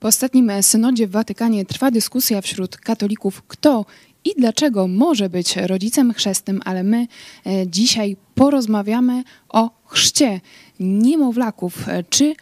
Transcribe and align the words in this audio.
Po 0.00 0.08
ostatnim 0.08 0.52
synodzie 0.60 1.06
w 1.06 1.10
Watykanie 1.10 1.64
trwa 1.64 1.90
dyskusja 1.90 2.40
wśród 2.40 2.76
katolików, 2.76 3.42
kto 3.48 3.86
i 4.24 4.34
dlaczego 4.38 4.88
może 4.88 5.28
być 5.28 5.56
rodzicem 5.56 6.12
chrzestnym, 6.12 6.60
ale 6.64 6.82
my 6.82 7.06
e, 7.46 7.66
dzisiaj 7.66 8.16
porozmawiamy 8.34 9.24
o 9.48 9.70
chrzcie 9.86 10.40
niemowlaków. 10.80 11.86
Czy 12.10 12.34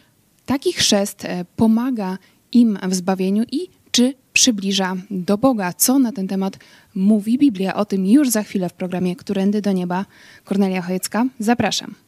taki 0.45 0.73
chrzest 0.73 1.25
e, 1.25 1.45
pomaga 1.55 2.17
im 2.51 2.79
w 2.83 2.95
zbawieniu 2.95 3.43
i 3.51 3.67
czy 3.91 4.13
przybliża 4.33 4.95
do 5.11 5.37
Boga? 5.37 5.73
Co 5.73 5.99
na 5.99 6.11
ten 6.11 6.27
temat 6.27 6.59
mówi 6.95 7.37
Biblia? 7.37 7.75
O 7.75 7.85
tym 7.85 8.05
już 8.05 8.29
za 8.29 8.43
chwilę 8.43 8.69
w 8.69 8.73
programie 8.73 9.15
Którędy 9.15 9.61
do 9.61 9.71
Nieba. 9.71 10.05
Kornelia 10.43 10.81
Chojecka, 10.81 11.25
zapraszam. 11.39 12.04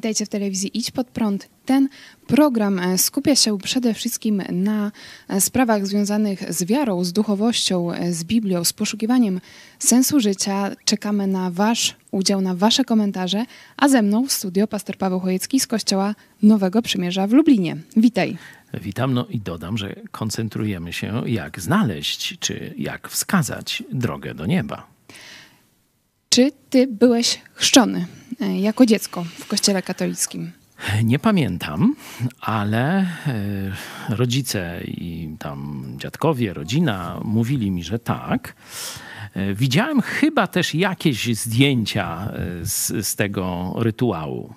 Witajcie 0.00 0.26
w 0.26 0.28
telewizji 0.28 0.78
Idź 0.78 0.90
Pod 0.90 1.06
Prąd. 1.06 1.48
Ten 1.64 1.88
program 2.26 2.78
e, 2.78 2.98
skupia 2.98 3.36
się 3.36 3.58
przede 3.58 3.94
wszystkim 3.94 4.42
na 4.52 4.92
e, 5.28 5.40
sprawach 5.40 5.86
związanych 5.86 6.54
z 6.54 6.64
wiarą, 6.64 7.04
z 7.04 7.12
duchowością, 7.12 7.92
e, 7.92 8.12
z 8.12 8.24
Biblią, 8.24 8.64
z 8.64 8.72
poszukiwaniem 8.72 9.40
sensu 9.78 10.20
życia. 10.20 10.70
Czekamy 10.84 11.26
na 11.26 11.50
Wasz 11.50 11.96
udział, 12.10 12.40
na 12.40 12.54
Wasze 12.54 12.84
komentarze, 12.84 13.44
a 13.76 13.88
ze 13.88 14.02
mną 14.02 14.26
w 14.26 14.32
studio 14.32 14.66
pastor 14.66 14.96
Paweł 14.96 15.20
Chojecki 15.20 15.60
z 15.60 15.66
Kościoła 15.66 16.14
Nowego 16.42 16.82
Przymierza 16.82 17.26
w 17.26 17.32
Lublinie. 17.32 17.76
Witaj. 17.96 18.36
Witam, 18.80 19.14
no 19.14 19.26
i 19.26 19.40
dodam, 19.40 19.78
że 19.78 19.96
koncentrujemy 20.10 20.92
się, 20.92 21.22
jak 21.26 21.60
znaleźć, 21.60 22.38
czy 22.38 22.74
jak 22.78 23.08
wskazać 23.08 23.82
drogę 23.92 24.34
do 24.34 24.46
nieba. 24.46 24.86
Czy 26.28 26.50
ty 26.70 26.86
byłeś 26.86 27.40
chrzczony 27.54 28.06
jako 28.40 28.86
dziecko 28.86 29.24
w 29.38 29.46
kościele 29.46 29.82
katolickim? 29.82 30.52
Nie 31.04 31.18
pamiętam, 31.18 31.94
ale 32.40 32.98
e, 32.98 33.06
rodzice 34.08 34.80
i 34.84 35.36
tam 35.38 35.84
dziadkowie, 35.98 36.54
rodzina 36.54 37.20
mówili 37.24 37.70
mi, 37.70 37.84
że 37.84 37.98
tak. 37.98 38.54
E, 39.34 39.54
widziałem 39.54 40.00
chyba 40.00 40.46
też 40.46 40.74
jakieś 40.74 41.36
zdjęcia 41.36 42.32
z, 42.62 43.06
z 43.06 43.16
tego 43.16 43.74
rytuału. 43.76 44.54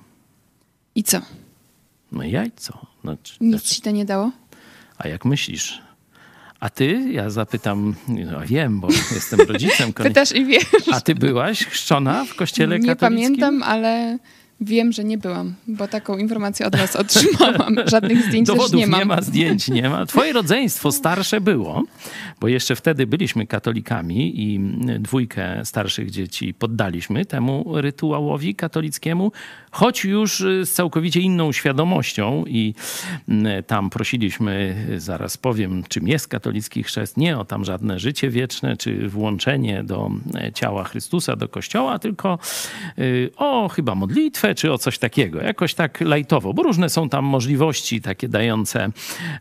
I 0.95 1.03
co? 1.03 1.21
No 2.11 2.23
jajco. 2.23 2.85
Znaczy, 3.01 3.33
Nic 3.41 3.63
ci 3.63 3.81
to 3.81 3.91
nie 3.91 4.05
dało? 4.05 4.31
A 4.97 5.07
jak 5.07 5.25
myślisz? 5.25 5.81
A 6.63 6.69
ty? 6.69 7.11
Ja 7.11 7.29
zapytam, 7.29 7.95
no 8.07 8.39
wiem, 8.47 8.79
bo 8.79 8.87
jestem 8.87 9.39
rodzicem. 9.39 9.93
Pytasz 10.07 10.31
i 10.31 10.45
wiesz. 10.45 10.87
A 10.91 11.01
ty 11.01 11.15
byłaś 11.15 11.65
chrzczona 11.65 12.25
w 12.25 12.35
kościele 12.35 12.79
nie 12.79 12.87
katolickim? 12.87 13.33
Nie 13.33 13.39
pamiętam, 13.39 13.63
ale 13.63 14.17
wiem, 14.63 14.91
że 14.91 15.03
nie 15.03 15.17
byłam, 15.17 15.53
bo 15.67 15.87
taką 15.87 16.17
informację 16.17 16.65
od 16.65 16.75
was 16.75 16.95
otrzymałam. 17.03 17.75
Żadnych 17.85 18.23
zdjęć 18.25 18.47
Dowodów 18.47 18.71
też 18.71 18.79
nie 18.79 18.87
mam. 18.87 18.99
nie 18.99 19.05
ma, 19.05 19.21
zdjęć 19.21 19.67
nie 19.67 19.89
ma. 19.89 20.05
Twoje 20.05 20.33
rodzeństwo 20.33 20.91
starsze 20.91 21.41
było, 21.41 21.83
bo 22.41 22.47
jeszcze 22.47 22.75
wtedy 22.75 23.07
byliśmy 23.07 23.47
katolikami 23.47 24.41
i 24.41 24.59
dwójkę 24.99 25.61
starszych 25.63 26.11
dzieci 26.11 26.53
poddaliśmy 26.53 27.25
temu 27.25 27.65
rytuałowi 27.75 28.55
katolickiemu 28.55 29.31
choć 29.73 30.05
już 30.05 30.39
z 30.63 30.69
całkowicie 30.69 31.19
inną 31.19 31.51
świadomością 31.51 32.43
i 32.47 32.73
mm, 33.29 33.63
tam 33.63 33.89
prosiliśmy, 33.89 34.75
zaraz 34.97 35.37
powiem, 35.37 35.83
czym 35.87 36.07
jest 36.07 36.27
katolicki 36.27 36.83
chrzest, 36.83 37.17
nie 37.17 37.37
o 37.37 37.45
tam 37.45 37.65
żadne 37.65 37.99
życie 37.99 38.29
wieczne, 38.29 38.77
czy 38.77 39.09
włączenie 39.09 39.83
do 39.83 40.11
e, 40.35 40.51
ciała 40.51 40.83
Chrystusa, 40.83 41.35
do 41.35 41.47
kościoła, 41.47 41.99
tylko 41.99 42.39
y, 42.99 43.29
o 43.37 43.69
chyba 43.69 43.95
modlitwę, 43.95 44.52
czy 44.55 44.71
o 44.71 44.77
coś 44.77 44.97
takiego, 44.97 45.41
jakoś 45.41 45.73
tak 45.73 46.01
lajtowo, 46.01 46.53
bo 46.53 46.63
różne 46.63 46.89
są 46.89 47.09
tam 47.09 47.25
możliwości 47.25 48.01
takie 48.01 48.27
dające 48.27 48.89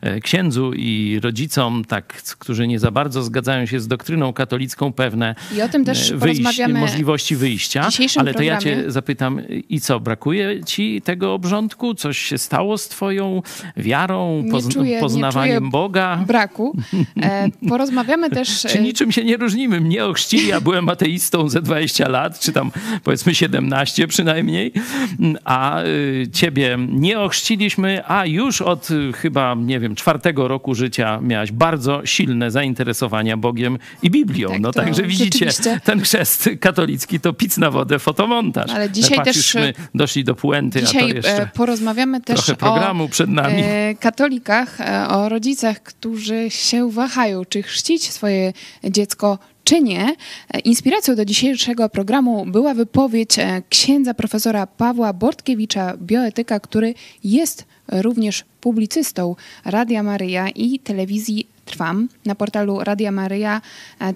e, 0.00 0.20
księdzu 0.20 0.72
i 0.72 1.20
rodzicom, 1.22 1.84
tak, 1.84 2.22
którzy 2.38 2.66
nie 2.66 2.78
za 2.78 2.90
bardzo 2.90 3.22
zgadzają 3.22 3.66
się 3.66 3.80
z 3.80 3.88
doktryną 3.88 4.32
katolicką, 4.32 4.92
pewne 4.92 5.34
I 5.56 5.62
o 5.62 5.68
tym 5.68 5.84
też 5.84 6.10
e, 6.10 6.16
wyjść, 6.16 6.60
możliwości 6.68 7.36
wyjścia. 7.36 7.88
Ale 8.16 8.34
to 8.34 8.42
ja 8.42 8.58
cię 8.58 8.84
zapytam, 8.86 9.40
i 9.68 9.80
co, 9.80 10.00
brakuje 10.00 10.64
ci 10.64 11.02
tego 11.02 11.34
obrządku? 11.34 11.94
Coś 11.94 12.18
się 12.18 12.38
stało 12.38 12.78
z 12.78 12.88
twoją 12.88 13.42
wiarą, 13.76 14.44
pozn 14.50 14.70
czuję, 14.70 15.00
poznawaniem 15.00 15.70
Boga? 15.70 16.24
Braku. 16.26 16.76
E, 17.22 17.48
porozmawiamy 17.68 18.30
też... 18.36 18.62
czy 18.62 18.78
e, 18.78 18.82
niczym 18.82 19.12
się 19.12 19.24
nie 19.24 19.36
różnimy? 19.36 19.80
Mnie 19.80 20.04
ochrzcili, 20.04 20.48
ja 20.48 20.60
byłem 20.60 20.88
ateistą 20.88 21.48
ze 21.48 21.62
20 21.62 22.08
lat, 22.08 22.40
czy 22.40 22.52
tam 22.52 22.70
powiedzmy 23.04 23.34
17 23.34 24.08
przynajmniej, 24.08 24.72
a 25.44 25.82
y, 25.82 26.28
ciebie 26.32 26.78
nie 26.88 27.20
ochrzciliśmy, 27.20 28.02
a 28.06 28.26
już 28.26 28.62
od 28.62 28.90
y, 28.90 29.12
chyba, 29.12 29.54
nie 29.58 29.80
wiem, 29.80 29.94
czwartego 29.94 30.48
roku 30.48 30.74
życia 30.74 31.20
miałaś 31.22 31.52
bardzo 31.52 32.06
silne 32.06 32.50
zainteresowania 32.50 33.36
Bogiem 33.36 33.78
i 34.02 34.10
Biblią. 34.10 34.48
Tak, 34.48 34.60
no 34.60 34.72
także 34.72 35.02
widzicie, 35.02 35.48
ten 35.84 36.00
chrzest 36.00 36.50
katolicki 36.60 37.20
to 37.20 37.32
pic 37.32 37.58
na 37.58 37.70
wodę, 37.70 37.98
fotomontaż. 37.98 38.70
Ale 38.70 38.90
dzisiaj 38.90 39.24
też 39.24 39.56
doszli 39.94 40.24
do 40.24 40.34
puenty, 40.34 40.80
Dzisiaj 40.82 41.04
a 41.04 41.08
to 41.08 41.14
jeszcze 41.14 41.48
porozmawiamy 41.54 42.20
też 42.20 42.40
programu 42.58 43.04
o 43.04 43.08
przed 43.08 43.30
nami. 43.30 43.62
Katolikach, 44.00 44.78
o 45.08 45.28
rodzicach, 45.28 45.82
którzy 45.82 46.50
się 46.50 46.90
wahają, 46.90 47.44
czy 47.44 47.62
chrzcić 47.62 48.10
swoje 48.10 48.52
dziecko 48.84 49.38
czy 49.64 49.80
nie. 49.80 50.14
Inspiracją 50.64 51.14
do 51.14 51.24
dzisiejszego 51.24 51.88
programu 51.88 52.46
była 52.46 52.74
wypowiedź 52.74 53.36
księdza 53.68 54.14
profesora 54.14 54.66
Pawła 54.66 55.12
Bortkiewicza, 55.12 55.96
bioetyka, 55.96 56.60
który 56.60 56.94
jest 57.24 57.64
również 57.88 58.44
publicystą 58.60 59.36
Radia 59.64 60.02
Maryja 60.02 60.48
i 60.48 60.78
telewizji 60.78 61.46
Trwam. 61.64 62.08
Na 62.24 62.34
portalu 62.34 62.78
Radia 62.80 63.12
Maryja 63.12 63.60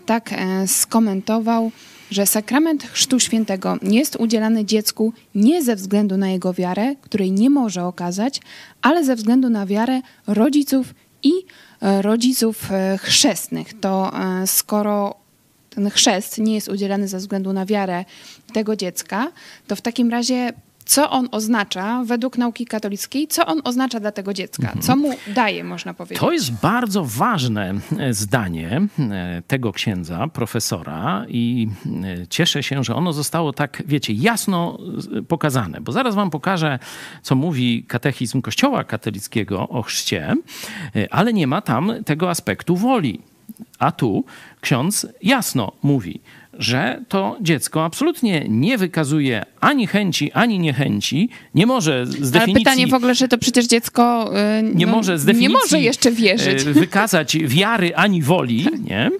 tak 0.07 0.31
skomentował 0.67 1.71
że 2.11 2.27
sakrament 2.27 2.83
Chrztu 2.85 3.21
Świętego 3.21 3.79
jest 3.83 4.17
udzielany 4.17 4.65
dziecku 4.65 5.13
nie 5.35 5.63
ze 5.63 5.77
względu 5.77 6.17
na 6.17 6.29
jego 6.29 6.53
wiarę, 6.53 6.95
której 7.01 7.33
nie 7.33 7.51
może 7.51 7.85
okazać, 7.85 8.41
ale 8.83 9.05
ze 9.05 9.17
względu 9.17 9.51
na 9.51 9.67
wiarę 9.67 10.01
rodziców 10.27 10.95
i 11.23 11.33
e, 11.81 12.03
rodziców 12.03 12.73
e, 12.73 12.99
chrzestnych. 12.99 13.81
To 13.81 14.13
e, 14.15 14.47
skoro 14.47 15.15
ten 15.77 15.91
chrzest 15.91 16.39
nie 16.39 16.55
jest 16.55 16.69
udzielany 16.69 17.09
ze 17.09 17.19
względu 17.19 17.53
na 17.53 17.67
wiarę 17.67 18.05
tego 18.53 18.77
dziecka, 18.77 19.33
to 19.67 19.77
w 19.77 19.81
takim 19.81 20.11
razie 20.11 20.53
co 20.87 21.11
on 21.11 21.29
oznacza 21.33 22.05
według 22.05 22.39
nauki 22.39 22.67
katolickiej, 22.67 23.29
co 23.29 23.47
on 23.47 23.61
oznacza 23.65 24.01
dla 24.01 24.13
tego 24.13 24.35
dziecka, 24.35 24.63
mhm. 24.63 24.83
co 24.83 24.97
mu 24.97 25.11
daje, 25.35 25.65
można 25.65 25.95
powiedzieć. 25.95 26.21
To 26.21 26.33
jest 26.33 26.53
bardzo 26.53 27.05
ważne 27.05 27.75
e, 27.99 28.15
zdanie 28.15 28.81
e, 28.99 29.43
tego 29.47 29.73
księdza, 29.73 30.29
profesora 30.33 31.25
i 31.29 31.69
e, 31.87 32.27
cieszę 32.27 32.63
się, 32.63 32.85
że 32.85 32.95
ono 32.95 33.13
zostało 33.13 33.53
tak, 33.53 33.83
wiecie, 33.87 34.13
jasno 34.13 34.79
pokazane, 35.29 35.81
bo 35.81 35.93
zaraz 35.93 36.15
wam 36.15 36.31
pokażę, 36.31 36.79
co 37.23 37.35
mówi 37.35 37.85
katechizm 37.85 38.43
Kościoła 38.43 38.85
katolickiego 38.85 39.69
o 39.69 39.83
chrzcie, 39.83 40.35
ale 41.11 41.33
nie 41.33 41.47
ma 41.47 41.61
tam 41.61 41.93
tego 42.05 42.31
aspektu 42.31 42.77
woli. 42.77 43.21
A 43.79 43.93
tu 43.93 44.25
ksiądz 44.67 45.07
jasno 45.23 45.73
mówi, 45.83 46.21
że 46.53 47.05
to 47.09 47.37
dziecko 47.41 47.85
absolutnie 47.85 48.45
nie 48.49 48.79
wykazuje 48.79 49.45
ani 49.67 49.87
chęci, 49.87 50.33
ani 50.33 50.59
niechęci, 50.59 51.29
nie 51.55 51.67
może 51.67 52.07
z 52.07 52.11
definicji... 52.11 52.43
Ale 52.43 52.55
pytanie 52.55 52.87
w 52.87 52.95
ogóle, 52.95 53.15
że 53.15 53.29
to 53.29 53.39
przecież 53.39 53.67
dziecko 53.67 54.31
yy, 54.63 54.75
nie, 54.75 54.87
no, 54.87 54.93
może 54.93 55.19
z 55.19 55.25
definicji, 55.25 55.49
nie 55.49 55.55
może 55.55 55.81
jeszcze 55.81 56.13
wierzyć. 56.13 56.65
Yy, 56.65 56.73
wykazać 56.73 57.37
wiary 57.37 57.97
ani 57.97 58.23
woli, 58.23 58.65
tak. 58.65 58.81
nie? 58.81 59.11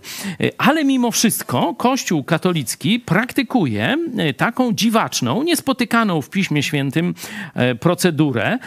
Ale 0.59 0.85
mimo 0.85 1.11
wszystko 1.11 1.75
Kościół 1.75 2.25
katolicki 2.25 3.01
praktykuje 3.01 3.97
taką 4.37 4.73
dziwaczną, 4.73 5.43
niespotykaną 5.43 6.23
w 6.23 6.31
Piśmie 6.31 6.63
Świętym 6.63 7.15
procedurę, 7.81 8.59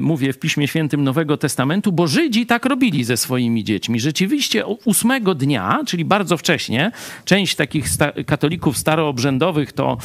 mówię 0.00 0.32
w 0.32 0.38
Piśmie 0.38 0.68
Świętym 0.68 1.04
Nowego 1.04 1.36
Testamentu, 1.36 1.92
bo 1.92 2.06
Żydzi 2.06 2.46
tak 2.46 2.64
robili 2.64 3.04
ze 3.04 3.16
swoimi 3.16 3.64
dziećmi. 3.64 4.00
Rzeczywiście 4.00 4.66
ósmego 4.66 5.34
dnia, 5.34 5.80
czyli 5.86 6.04
bardzo 6.04 6.36
wcześnie, 6.36 6.90
część 7.24 7.54
takich 7.54 7.88
sta 7.88 8.12
katolików 8.26 8.78
staroobrzędowych 8.78 9.72
to 9.72 9.98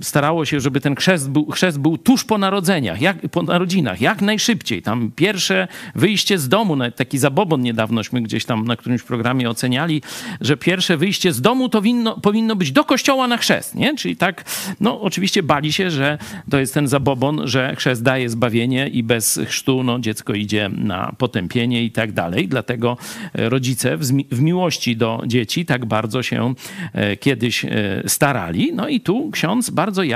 stara 0.00 0.25
starało 0.26 0.44
się, 0.44 0.60
żeby 0.60 0.80
ten 0.80 0.94
chrzest 0.96 1.30
był, 1.30 1.50
chrzest 1.50 1.78
był 1.78 1.98
tuż 1.98 2.24
po 2.24 2.38
narodzeniach, 2.38 3.00
jak, 3.00 3.28
po 3.28 3.42
narodzinach, 3.42 4.00
jak 4.00 4.22
najszybciej. 4.22 4.82
Tam 4.82 5.10
pierwsze 5.16 5.68
wyjście 5.94 6.38
z 6.38 6.48
domu, 6.48 6.76
taki 6.96 7.18
zabobon 7.18 7.62
niedawnośmy 7.62 8.22
gdzieś 8.22 8.44
tam 8.44 8.64
na 8.64 8.76
którymś 8.76 9.02
programie 9.02 9.50
oceniali, 9.50 10.02
że 10.40 10.56
pierwsze 10.56 10.96
wyjście 10.96 11.32
z 11.32 11.40
domu 11.40 11.68
to 11.68 11.82
winno, 11.82 12.20
powinno 12.20 12.56
być 12.56 12.72
do 12.72 12.84
kościoła 12.84 13.28
na 13.28 13.36
chrzest, 13.36 13.74
nie? 13.74 13.96
Czyli 13.96 14.16
tak, 14.16 14.44
no 14.80 15.00
oczywiście 15.00 15.42
bali 15.42 15.72
się, 15.72 15.90
że 15.90 16.18
to 16.50 16.58
jest 16.58 16.74
ten 16.74 16.88
zabobon, 16.88 17.48
że 17.48 17.76
chrzest 17.76 18.02
daje 18.02 18.28
zbawienie 18.28 18.88
i 18.88 19.02
bez 19.02 19.40
chrztu 19.46 19.82
no, 19.82 19.98
dziecko 19.98 20.34
idzie 20.34 20.68
na 20.68 21.12
potępienie 21.18 21.84
i 21.84 21.90
tak 21.90 22.12
dalej. 22.12 22.48
Dlatego 22.48 22.96
e, 23.34 23.48
rodzice 23.48 23.96
w, 23.96 24.04
w 24.32 24.40
miłości 24.40 24.96
do 24.96 25.22
dzieci 25.26 25.66
tak 25.66 25.84
bardzo 25.84 26.22
się 26.22 26.54
e, 26.92 27.16
kiedyś 27.16 27.64
e, 27.64 27.68
starali. 28.06 28.72
No 28.74 28.88
i 28.88 29.00
tu 29.00 29.30
ksiądz 29.30 29.70
bardzo 29.70 30.02
jasno 30.02 30.15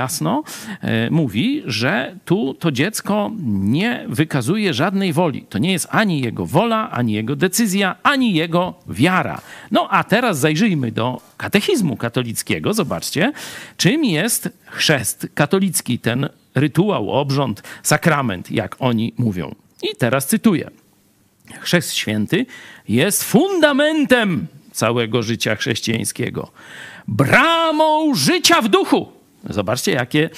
mówi, 1.11 1.63
że 1.65 2.15
tu 2.25 2.53
to 2.53 2.71
dziecko 2.71 3.31
nie 3.49 4.05
wykazuje 4.07 4.73
żadnej 4.73 5.13
woli. 5.13 5.45
To 5.49 5.57
nie 5.57 5.71
jest 5.71 5.87
ani 5.89 6.21
jego 6.21 6.45
wola, 6.45 6.91
ani 6.91 7.13
jego 7.13 7.35
decyzja, 7.35 7.95
ani 8.03 8.33
jego 8.33 8.73
wiara. 8.87 9.41
No 9.71 9.87
a 9.89 10.03
teraz 10.03 10.39
zajrzyjmy 10.39 10.91
do 10.91 11.21
katechizmu 11.37 11.97
katolickiego. 11.97 12.73
Zobaczcie, 12.73 13.31
czym 13.77 14.05
jest 14.05 14.49
chrzest 14.65 15.27
katolicki, 15.33 15.99
ten 15.99 16.29
rytuał, 16.55 17.11
obrząd, 17.11 17.63
sakrament, 17.83 18.51
jak 18.51 18.75
oni 18.79 19.13
mówią. 19.17 19.55
I 19.83 19.95
teraz 19.95 20.27
cytuję. 20.27 20.69
Chrzest 21.59 21.93
święty 21.93 22.45
jest 22.87 23.23
fundamentem 23.23 24.47
całego 24.71 25.23
życia 25.23 25.55
chrześcijańskiego, 25.55 26.51
bramą 27.07 28.15
życia 28.15 28.61
w 28.61 28.67
duchu. 28.67 29.20
Zobaczcie, 29.49 29.91
jakie 29.91 30.29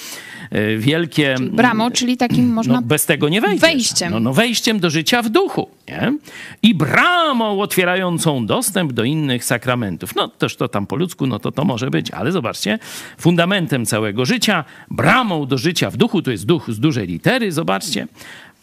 e, 0.50 0.76
wielkie. 0.76 1.34
Czyli 1.36 1.50
bramą, 1.50 1.90
czyli 1.90 2.16
takim 2.16 2.52
można. 2.52 2.74
No, 2.74 2.82
bez 2.82 3.06
tego 3.06 3.28
nie 3.28 3.40
wejdziesz. 3.40 3.60
Wejściem. 3.60 4.12
No, 4.12 4.20
no, 4.20 4.32
wejściem 4.32 4.80
do 4.80 4.90
życia 4.90 5.22
w 5.22 5.28
duchu. 5.28 5.68
Nie? 5.88 6.12
I 6.62 6.74
bramą 6.74 7.60
otwierającą 7.60 8.46
dostęp 8.46 8.92
do 8.92 9.04
innych 9.04 9.44
sakramentów. 9.44 10.14
No 10.14 10.28
też 10.28 10.56
to 10.56 10.68
tam 10.68 10.86
po 10.86 10.96
ludzku, 10.96 11.26
no 11.26 11.38
to 11.38 11.52
to 11.52 11.64
może 11.64 11.90
być, 11.90 12.10
ale 12.10 12.32
zobaczcie, 12.32 12.78
fundamentem 13.18 13.86
całego 13.86 14.24
życia, 14.24 14.64
bramą 14.90 15.46
do 15.46 15.58
życia 15.58 15.90
w 15.90 15.96
duchu, 15.96 16.22
to 16.22 16.30
jest 16.30 16.46
duch 16.46 16.70
z 16.70 16.80
dużej 16.80 17.06
litery, 17.06 17.52
zobaczcie, 17.52 18.06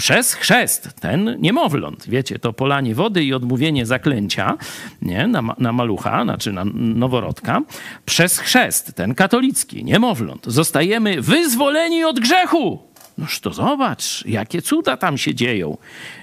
przez 0.01 0.33
chrzest, 0.33 0.89
ten 0.99 1.37
niemowląt, 1.39 2.09
wiecie, 2.09 2.39
to 2.39 2.53
polanie 2.53 2.95
wody 2.95 3.23
i 3.23 3.33
odmówienie 3.33 3.85
zaklęcia 3.85 4.57
nie, 5.01 5.27
na, 5.27 5.41
na 5.57 5.73
malucha, 5.73 6.23
znaczy 6.23 6.53
na 6.53 6.65
noworodka, 6.75 7.61
przez 8.05 8.39
chrzest, 8.39 8.95
ten 8.95 9.15
katolicki, 9.15 9.83
niemowląt, 9.83 10.45
zostajemy 10.45 11.21
wyzwoleni 11.21 12.03
od 12.03 12.19
grzechu. 12.19 12.79
Noż 13.17 13.39
to 13.39 13.53
zobacz, 13.53 14.25
jakie 14.25 14.61
cuda 14.61 14.97
tam 14.97 15.17
się 15.17 15.35
dzieją. 15.35 15.77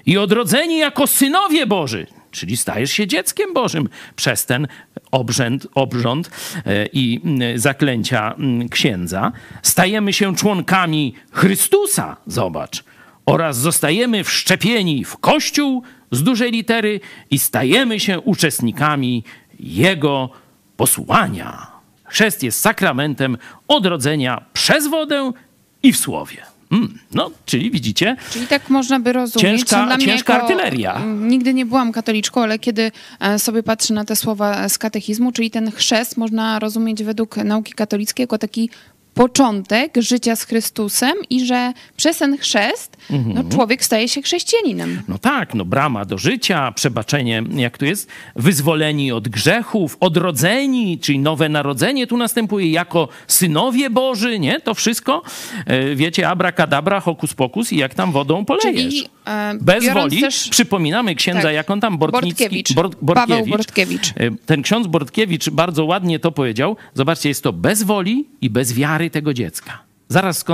I 0.07 0.19
odrodzeni 0.19 0.79
jako 0.79 1.07
synowie 1.07 1.67
Boży, 1.67 2.07
czyli 2.31 2.57
stajesz 2.57 2.91
się 2.91 3.07
dzieckiem 3.07 3.55
Bożym 3.55 3.89
przez 4.17 4.47
ten 4.47 4.69
obrzęd, 5.11 5.67
obrząd 5.75 6.31
e, 6.67 6.87
i 6.93 7.21
zaklęcia 7.55 8.35
księdza. 8.71 9.33
Stajemy 9.63 10.13
się 10.13 10.37
członkami 10.37 11.15
Chrystusa, 11.33 12.17
zobacz 12.27 12.85
oraz 13.29 13.57
zostajemy 13.57 14.25
wszczepieni 14.25 15.05
w 15.05 15.17
Kościół 15.17 15.83
z 16.11 16.23
dużej 16.23 16.53
litery 16.53 17.01
i 17.31 17.39
stajemy 17.39 18.01
się 18.01 18.21
uczestnikami 18.21 19.25
Jego 19.61 20.31
posłania. 20.77 21.67
Chrzest 22.05 22.43
jest 22.43 22.61
sakramentem 22.61 23.39
odrodzenia 23.69 24.45
przez 24.53 24.87
wodę 24.87 25.33
i 25.83 25.93
w 25.93 25.97
słowie. 25.97 26.37
Mm, 26.73 26.99
no, 27.15 27.31
czyli 27.47 27.71
widzicie. 27.71 28.17
Czyli 28.31 28.47
tak 28.47 28.71
można 28.71 29.01
by 29.01 29.13
rozumieć. 29.13 29.43
Ciężka, 29.43 29.87
dla 29.87 29.99
ciężka 29.99 30.33
jako, 30.33 30.47
artyleria. 30.47 31.03
Nigdy 31.21 31.55
nie 31.55 31.67
byłam 31.67 31.93
katoliczką, 31.93 32.43
ale 32.43 32.59
kiedy 32.59 32.93
e, 33.21 33.39
sobie 33.39 33.63
patrzę 33.63 33.95
na 33.95 34.05
te 34.05 34.17
słowa 34.17 34.69
z 34.69 34.79
katechizmu, 34.79 35.33
czyli 35.33 35.51
ten 35.51 35.71
chrzest 35.71 36.17
można 36.17 36.59
rozumieć 36.59 37.03
według 37.03 37.37
nauki 37.37 37.73
katolickiej 37.73 38.25
jako 38.25 38.39
taki 38.39 38.71
początek 39.19 39.94
życia 39.99 40.37
z 40.37 40.44
Chrystusem 40.44 41.12
i 41.31 41.47
że 41.47 41.73
przez 41.97 42.19
ten 42.19 42.38
chrzest 42.38 42.97
mhm. 43.11 43.35
no, 43.35 43.56
człowiek 43.56 43.85
staje 43.85 44.09
się 44.09 44.23
chrześcijaninem. 44.23 45.03
No 45.09 45.19
tak, 45.19 45.55
no 45.55 45.65
brama 45.65 46.05
do 46.05 46.19
życia, 46.19 46.73
przebaczenie, 46.73 47.43
jak 47.50 47.79
to 47.79 47.85
jest, 47.85 48.09
wyzwoleni 48.37 49.12
od 49.12 49.29
grzechów, 49.29 49.97
odrodzeni, 50.00 50.99
czyli 50.99 51.19
nowe 51.19 51.49
narodzenie 51.49 52.06
tu 52.06 52.17
następuje 52.17 52.70
jako 52.70 53.09
synowie 53.26 53.91
Boży, 53.91 54.38
nie? 54.38 54.61
To 54.61 54.75
wszystko, 54.75 55.23
e, 55.67 55.94
wiecie, 55.94 56.29
abracadabra, 56.29 57.00
hokus 57.00 57.35
pokus 57.35 57.73
i 57.73 57.76
jak 57.76 57.94
tam 57.94 58.12
wodą 58.12 58.44
polejesz. 58.44 58.94
Czyli, 58.94 59.05
e, 59.26 59.55
Bez 59.61 59.93
woli. 59.93 60.20
Też... 60.20 60.49
Przypominamy 60.49 61.15
księdza, 61.15 61.43
tak, 61.43 61.55
jak 61.55 61.70
on 61.70 61.81
tam, 61.81 61.99
Bortnicki, 61.99 62.44
Bortkiewicz. 62.44 62.73
Bort, 62.73 62.97
Bortkiewicz. 63.03 63.29
Paweł 63.29 63.47
Bortkiewicz. 63.47 64.09
E, 64.09 64.31
ten 64.47 64.62
ksiądz 64.62 64.87
Bortkiewicz 64.87 65.50
bardzo 65.50 65.85
ładnie 65.85 66.19
to 66.19 66.32
powiedział. 66.32 66.76
Zobaczcie, 66.94 67.29
jest 67.29 67.43
to 67.43 67.53
bez 67.53 67.82
woli 67.82 68.25
i 68.41 68.50
bez 68.50 68.73
wiary 68.73 69.07
tego 69.10 69.34
dziecka. 69.34 69.78
Zaraz 70.08 70.44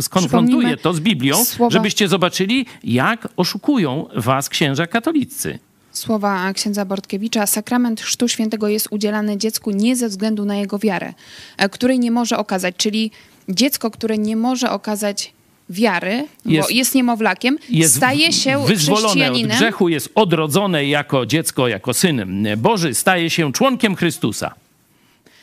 skonfrontuję 0.00 0.76
to 0.76 0.94
z 0.94 1.00
Biblią, 1.00 1.44
słowa... 1.44 1.70
żebyście 1.70 2.08
zobaczyli, 2.08 2.66
jak 2.84 3.28
oszukują 3.36 4.06
was 4.16 4.48
księża 4.48 4.86
katolicy. 4.86 5.58
Słowa 5.92 6.52
księdza 6.52 6.84
Bortkiewicza. 6.84 7.46
Sakrament 7.46 8.00
Chrztu 8.00 8.28
Świętego 8.28 8.68
jest 8.68 8.88
udzielany 8.90 9.36
dziecku 9.36 9.70
nie 9.70 9.96
ze 9.96 10.08
względu 10.08 10.44
na 10.44 10.56
jego 10.56 10.78
wiarę, 10.78 11.14
e, 11.56 11.68
której 11.68 11.98
nie 11.98 12.10
może 12.10 12.38
okazać. 12.38 12.74
Czyli 12.76 13.10
dziecko, 13.48 13.90
które 13.90 14.18
nie 14.18 14.36
może 14.36 14.70
okazać 14.70 15.32
wiary, 15.70 16.26
jest, 16.44 16.68
bo 16.68 16.74
jest 16.74 16.94
niemowlakiem, 16.94 17.58
jest 17.70 17.96
staje 17.96 18.32
się 18.32 18.64
wyzwolone 18.66 19.32
od 19.32 19.42
grzechu, 19.42 19.88
jest 19.88 20.08
odrodzone 20.14 20.86
jako 20.86 21.26
dziecko, 21.26 21.68
jako 21.68 21.94
syn 21.94 22.46
Boży, 22.56 22.94
staje 22.94 23.30
się 23.30 23.52
członkiem 23.52 23.96
Chrystusa 23.96 24.54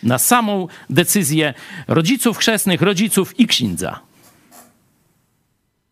na 0.03 0.19
samą 0.19 0.68
decyzję 0.89 1.53
rodziców 1.88 2.38
chrzestnych, 2.38 2.81
rodziców 2.81 3.39
i 3.39 3.48
księdza. 3.48 4.00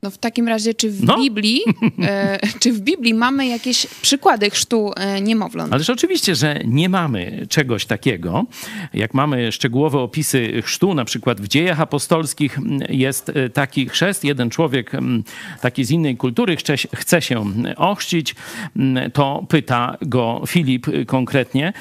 No 0.04 0.12
w 0.12 0.18
takim 0.18 0.48
razie, 0.48 0.74
czy 0.74 0.92
w, 0.92 1.04
no. 1.04 1.18
Biblii, 1.18 1.62
e, 2.04 2.40
czy 2.60 2.74
w 2.74 2.80
Biblii 2.80 3.14
mamy 3.14 3.48
jakieś 3.48 3.88
przykłady 4.02 4.50
chrztu 4.50 4.92
e, 4.96 5.22
niemowląt? 5.22 5.74
Ależ 5.74 5.90
oczywiście, 5.90 6.36
że 6.36 6.60
nie 6.66 6.90
mamy 6.90 7.46
czegoś 7.50 7.86
takiego. 7.86 8.46
Jak 8.94 9.14
mamy 9.14 9.52
szczegółowe 9.52 10.00
opisy 10.00 10.62
chrztu, 10.62 10.94
na 10.94 11.06
przykład 11.06 11.42
w 11.42 11.48
dziejach 11.48 11.82
apostolskich 11.82 12.60
jest 12.90 13.30
e, 13.30 13.50
taki 13.50 13.90
chrzest, 13.90 14.24
jeden 14.24 14.50
człowiek 14.50 14.92
taki 15.62 15.86
z 15.86 15.92
innej 15.92 16.18
kultury 16.18 16.56
chce, 16.56 16.76
chce 16.78 17.22
się 17.22 17.46
ochrzcić, 17.78 18.36
to 19.14 19.46
pyta 19.50 19.98
go 20.02 20.42
Filip 20.48 20.88
konkretnie, 21.08 21.74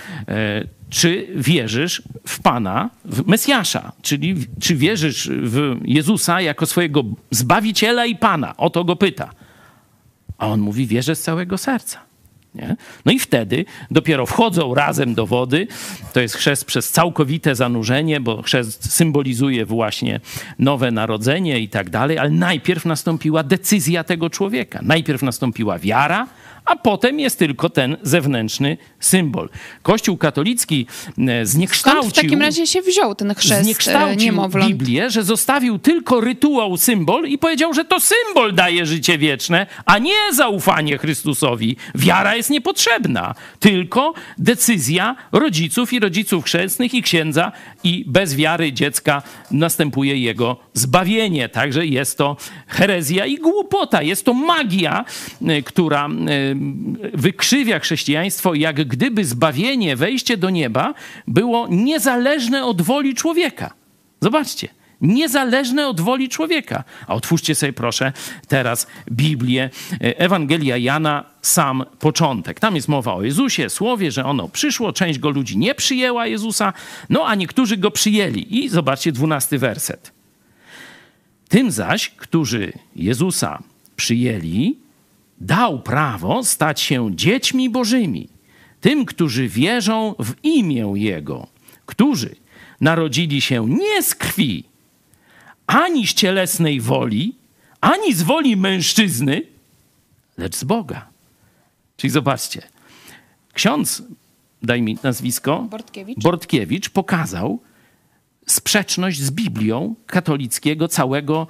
czy 0.90 1.26
wierzysz 1.36 2.02
w 2.26 2.40
Pana, 2.40 2.90
w 3.04 3.26
Mesjasza, 3.26 3.92
czyli 4.02 4.34
czy 4.60 4.76
wierzysz 4.76 5.30
w 5.32 5.76
Jezusa 5.84 6.40
jako 6.40 6.66
swojego 6.66 7.02
Zbawiciela 7.30 8.06
i 8.06 8.16
Pana. 8.16 8.56
O 8.56 8.70
to 8.70 8.84
go 8.84 8.96
pyta. 8.96 9.30
A 10.38 10.46
on 10.46 10.60
mówi, 10.60 10.86
wierzę 10.86 11.16
z 11.16 11.22
całego 11.22 11.58
serca. 11.58 12.08
Nie? 12.54 12.76
No 13.04 13.12
i 13.12 13.18
wtedy 13.18 13.64
dopiero 13.90 14.26
wchodzą 14.26 14.74
razem 14.74 15.14
do 15.14 15.26
wody. 15.26 15.66
To 16.12 16.20
jest 16.20 16.34
chrzest 16.34 16.64
przez 16.64 16.90
całkowite 16.90 17.54
zanurzenie, 17.54 18.20
bo 18.20 18.42
chrzest 18.42 18.92
symbolizuje 18.92 19.66
właśnie 19.66 20.20
nowe 20.58 20.90
narodzenie 20.90 21.58
i 21.60 21.68
tak 21.68 21.90
dalej, 21.90 22.18
ale 22.18 22.30
najpierw 22.30 22.84
nastąpiła 22.84 23.42
decyzja 23.42 24.04
tego 24.04 24.30
człowieka. 24.30 24.80
Najpierw 24.82 25.22
nastąpiła 25.22 25.78
wiara, 25.78 26.26
a 26.68 26.76
potem 26.76 27.20
jest 27.20 27.38
tylko 27.38 27.70
ten 27.70 27.96
zewnętrzny 28.02 28.76
symbol. 29.00 29.48
Kościół 29.82 30.16
katolicki 30.16 30.86
e, 31.28 31.46
zniekształcił... 31.46 32.02
Skąd 32.02 32.14
w 32.14 32.22
takim 32.22 32.40
razie 32.40 32.66
się 32.66 32.82
wziął 32.82 33.14
ten 33.14 33.34
chrzest 33.34 33.60
e, 33.60 33.64
zniekształcił 33.64 34.26
niemowląt? 34.26 34.68
Biblię, 34.68 35.10
że 35.10 35.22
zostawił 35.24 35.78
tylko 35.78 36.20
rytuał, 36.20 36.76
symbol 36.76 37.28
i 37.28 37.38
powiedział, 37.38 37.74
że 37.74 37.84
to 37.84 37.96
symbol 38.00 38.54
daje 38.54 38.86
życie 38.86 39.18
wieczne, 39.18 39.66
a 39.86 39.98
nie 39.98 40.34
zaufanie 40.34 40.98
Chrystusowi. 40.98 41.76
Wiara 41.94 42.36
jest 42.36 42.50
niepotrzebna, 42.50 43.34
tylko 43.60 44.14
decyzja 44.38 45.16
rodziców 45.32 45.92
i 45.92 46.00
rodziców 46.00 46.44
chrzestnych 46.44 46.94
i 46.94 47.02
księdza 47.02 47.52
i 47.84 48.04
bez 48.06 48.34
wiary 48.34 48.72
dziecka 48.72 49.22
następuje 49.50 50.16
jego 50.16 50.56
zbawienie. 50.74 51.48
Także 51.48 51.86
jest 51.86 52.18
to 52.18 52.36
herezja 52.66 53.26
i 53.26 53.36
głupota, 53.36 54.02
jest 54.02 54.24
to 54.24 54.34
magia, 54.34 55.04
e, 55.46 55.62
która 55.62 56.08
wykrzywia 57.14 57.78
chrześcijaństwo, 57.78 58.54
jak 58.54 58.84
gdyby 58.88 59.24
zbawienie, 59.24 59.96
wejście 59.96 60.36
do 60.36 60.50
nieba 60.50 60.94
było 61.26 61.68
niezależne 61.70 62.64
od 62.64 62.82
woli 62.82 63.14
człowieka. 63.14 63.74
Zobaczcie, 64.20 64.68
niezależne 65.00 65.88
od 65.88 66.00
woli 66.00 66.28
człowieka. 66.28 66.84
A 67.06 67.14
otwórzcie 67.14 67.54
sobie 67.54 67.72
proszę 67.72 68.12
teraz 68.48 68.86
Biblię, 69.10 69.70
e, 69.92 70.18
Ewangelia 70.18 70.76
Jana, 70.76 71.24
sam 71.42 71.84
początek. 71.98 72.60
Tam 72.60 72.76
jest 72.76 72.88
mowa 72.88 73.14
o 73.14 73.22
Jezusie, 73.22 73.70
słowie, 73.70 74.12
że 74.12 74.24
ono 74.24 74.48
przyszło, 74.48 74.92
część 74.92 75.18
go 75.18 75.30
ludzi 75.30 75.58
nie 75.58 75.74
przyjęła 75.74 76.26
Jezusa, 76.26 76.72
no 77.10 77.26
a 77.26 77.34
niektórzy 77.34 77.76
go 77.76 77.90
przyjęli. 77.90 78.64
I 78.64 78.68
zobaczcie 78.68 79.12
dwunasty 79.12 79.58
werset. 79.58 80.12
Tym 81.48 81.70
zaś, 81.70 82.10
którzy 82.10 82.72
Jezusa 82.96 83.62
przyjęli, 83.96 84.76
dał 85.40 85.82
prawo 85.82 86.44
stać 86.44 86.80
się 86.80 87.16
dziećmi 87.16 87.70
bożymi. 87.70 88.28
Tym, 88.80 89.04
którzy 89.04 89.48
wierzą 89.48 90.14
w 90.18 90.34
imię 90.42 90.92
Jego, 90.94 91.46
którzy 91.86 92.36
narodzili 92.80 93.40
się 93.40 93.68
nie 93.68 94.02
z 94.02 94.14
krwi, 94.14 94.64
ani 95.66 96.06
z 96.06 96.14
cielesnej 96.14 96.80
woli, 96.80 97.34
ani 97.80 98.14
z 98.14 98.22
woli 98.22 98.56
mężczyzny, 98.56 99.42
lecz 100.38 100.56
z 100.56 100.64
Boga. 100.64 101.08
Czyli 101.96 102.10
zobaczcie, 102.10 102.62
ksiądz, 103.52 104.02
daj 104.62 104.82
mi 104.82 104.98
nazwisko, 105.02 105.66
Bortkiewicz. 105.70 106.22
Bortkiewicz 106.22 106.88
pokazał 106.88 107.60
sprzeczność 108.46 109.20
z 109.20 109.30
Biblią 109.30 109.94
katolickiego 110.06 110.88
całego, 110.88 111.46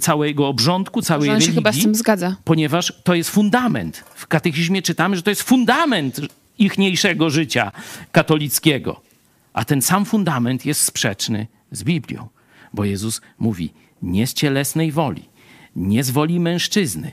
całego 0.00 0.48
obrządku, 0.48 1.02
całej 1.02 1.30
religii 1.30 1.54
chyba 1.54 1.72
z 1.72 1.82
tym 1.82 1.94
zgadza. 1.94 2.36
ponieważ 2.44 2.92
to 3.04 3.14
jest 3.14 3.30
fundament. 3.30 4.04
W 4.14 4.26
katechizmie 4.26 4.82
czytamy, 4.82 5.16
że 5.16 5.22
to 5.22 5.30
jest 5.30 5.42
fundament 5.42 6.20
ichniejszego 6.58 7.30
życia 7.30 7.72
katolickiego. 8.12 9.00
A 9.52 9.64
ten 9.64 9.82
sam 9.82 10.04
fundament 10.04 10.66
jest 10.66 10.80
sprzeczny 10.80 11.46
z 11.70 11.84
Biblią, 11.84 12.28
bo 12.72 12.84
Jezus 12.84 13.20
mówi 13.38 13.70
nie 14.02 14.26
z 14.26 14.34
cielesnej 14.34 14.92
woli, 14.92 15.28
nie 15.76 16.04
z 16.04 16.10
woli 16.10 16.40
mężczyzny, 16.40 17.12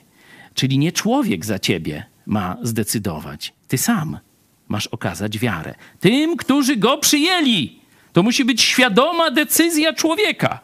czyli 0.53 0.77
nie 0.77 0.91
człowiek 0.91 1.45
za 1.45 1.59
ciebie 1.59 2.05
ma 2.25 2.57
zdecydować, 2.61 3.53
ty 3.67 3.77
sam 3.77 4.19
masz 4.67 4.87
okazać 4.87 5.39
wiarę. 5.39 5.75
Tym, 5.99 6.37
którzy 6.37 6.77
go 6.77 6.97
przyjęli. 6.97 7.79
To 8.13 8.23
musi 8.23 8.45
być 8.45 8.61
świadoma 8.61 9.31
decyzja 9.31 9.93
człowieka. 9.93 10.59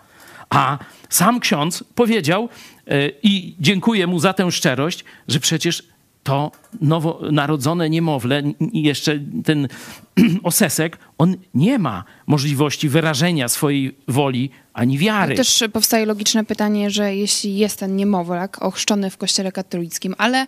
A 0.49 0.77
sam 1.09 1.39
ksiądz 1.39 1.83
powiedział, 1.95 2.49
e, 2.87 3.09
i 3.23 3.55
dziękuję 3.59 4.07
mu 4.07 4.19
za 4.19 4.33
tę 4.33 4.51
szczerość, 4.51 5.03
że 5.27 5.39
przecież 5.39 5.83
to 6.23 6.51
nowonarodzone 6.81 7.89
niemowlę, 7.89 8.43
jeszcze 8.73 9.19
ten 9.45 9.67
osesek, 10.43 10.97
on 11.17 11.37
nie 11.53 11.79
ma 11.79 12.03
możliwości 12.27 12.89
wyrażenia 12.89 13.47
swojej 13.47 13.95
woli 14.07 14.49
ani 14.73 14.97
wiary. 14.97 15.35
Też 15.35 15.63
powstaje 15.73 16.05
logiczne 16.05 16.45
pytanie, 16.45 16.89
że 16.89 17.15
jeśli 17.15 17.57
jest 17.57 17.79
ten 17.79 17.95
niemowlak 17.95 18.61
ochrzczony 18.61 19.09
w 19.09 19.17
kościele 19.17 19.51
katolickim, 19.51 20.15
ale 20.17 20.45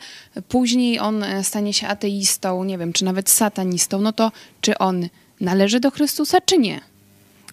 później 0.47 0.99
on 0.99 1.23
e, 1.23 1.43
stanie 1.43 1.73
się 1.73 1.87
ateistą, 1.87 2.63
nie 2.63 2.77
wiem, 2.77 2.93
czy 2.93 3.05
nawet 3.05 3.29
satanistą, 3.29 4.01
no 4.01 4.13
to 4.13 4.31
czy 4.61 4.77
on 4.77 5.07
należy 5.39 5.79
do 5.79 5.91
Chrystusa, 5.91 6.41
czy 6.41 6.57
nie? 6.57 6.90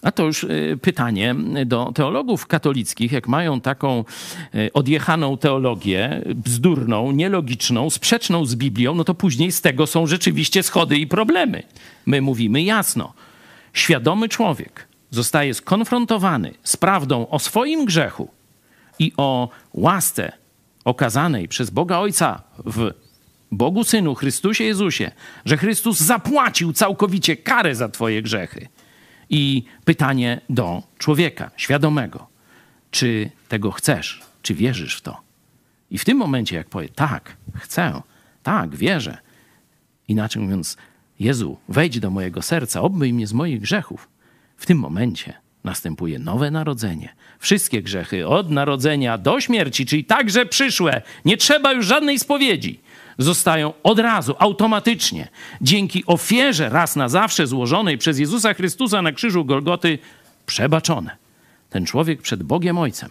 A 0.01 0.11
to 0.11 0.25
już 0.25 0.43
y, 0.43 0.77
pytanie 0.81 1.35
do 1.65 1.91
teologów 1.95 2.47
katolickich, 2.47 3.11
jak 3.11 3.27
mają 3.27 3.61
taką 3.61 4.03
y, 4.55 4.73
odjechaną 4.73 5.37
teologię, 5.37 6.21
bzdurną, 6.35 7.11
nielogiczną, 7.11 7.89
sprzeczną 7.89 8.45
z 8.45 8.55
Biblią, 8.55 8.95
no 8.95 9.03
to 9.03 9.13
później 9.13 9.51
z 9.51 9.61
tego 9.61 9.87
są 9.87 10.07
rzeczywiście 10.07 10.63
schody 10.63 10.97
i 10.97 11.07
problemy. 11.07 11.63
My 12.05 12.21
mówimy 12.21 12.63
jasno. 12.63 13.13
Świadomy 13.73 14.29
człowiek 14.29 14.87
zostaje 15.11 15.53
skonfrontowany 15.53 16.53
z 16.63 16.77
prawdą 16.77 17.27
o 17.27 17.39
swoim 17.39 17.85
grzechu 17.85 18.29
i 18.99 19.13
o 19.17 19.49
łasce 19.73 20.31
okazanej 20.85 21.47
przez 21.47 21.69
Boga 21.69 21.97
Ojca 21.97 22.41
w 22.65 22.91
Bogu 23.51 23.83
Synu, 23.83 24.15
Chrystusie 24.15 24.63
Jezusie, 24.63 25.11
że 25.45 25.57
Chrystus 25.57 25.99
zapłacił 25.99 26.73
całkowicie 26.73 27.37
karę 27.37 27.75
za 27.75 27.89
Twoje 27.89 28.21
grzechy. 28.21 28.67
I 29.29 29.63
pytanie 29.85 30.41
do 30.49 30.83
człowieka 30.97 31.51
świadomego: 31.57 32.27
czy 32.91 33.31
tego 33.47 33.71
chcesz, 33.71 34.21
czy 34.41 34.53
wierzysz 34.53 34.97
w 34.97 35.01
to? 35.01 35.21
I 35.91 35.97
w 35.97 36.05
tym 36.05 36.17
momencie, 36.17 36.55
jak 36.55 36.69
powie 36.69 36.89
tak, 36.89 37.37
chcę, 37.55 38.01
tak, 38.43 38.75
wierzę, 38.75 39.17
inaczej 40.07 40.41
mówiąc, 40.41 40.77
Jezu, 41.19 41.57
wejdź 41.69 41.99
do 41.99 42.09
mojego 42.09 42.41
serca, 42.41 42.81
obmyj 42.81 43.13
mnie 43.13 43.27
z 43.27 43.33
moich 43.33 43.61
grzechów, 43.61 44.09
w 44.57 44.65
tym 44.65 44.77
momencie 44.77 45.33
następuje 45.63 46.19
nowe 46.19 46.51
narodzenie. 46.51 47.15
Wszystkie 47.39 47.81
grzechy 47.81 48.27
od 48.27 48.51
narodzenia 48.51 49.17
do 49.17 49.41
śmierci, 49.41 49.85
czyli 49.85 50.05
także 50.05 50.45
przyszłe, 50.45 51.01
nie 51.25 51.37
trzeba 51.37 51.73
już 51.73 51.85
żadnej 51.85 52.19
spowiedzi, 52.19 52.79
zostają 53.19 53.73
od 53.83 53.99
razu, 53.99 54.35
automatycznie, 54.39 55.27
dzięki 55.61 56.03
ofierze 56.05 56.69
raz 56.69 56.95
na 56.95 57.09
zawsze 57.09 57.47
złożonej 57.47 57.97
przez 57.97 58.19
Jezusa 58.19 58.53
Chrystusa 58.53 59.01
na 59.01 59.11
krzyżu 59.11 59.45
Golgoty, 59.45 59.99
przebaczone. 60.45 61.17
Ten 61.69 61.85
człowiek 61.85 62.21
przed 62.21 62.43
Bogiem 62.43 62.77
Ojcem 62.77 63.09